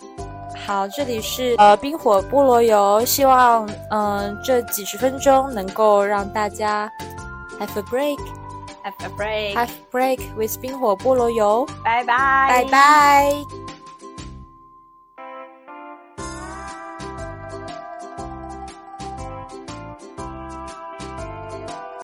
[0.66, 6.92] 好，这里是呃冰火菠萝油，希望嗯这几十分钟能够让大家。
[7.60, 8.20] Have a break.
[8.84, 9.56] Have a break.
[9.56, 11.66] Have a break with 冰火菠萝油。
[11.84, 12.48] 拜拜。
[12.50, 13.75] 拜拜。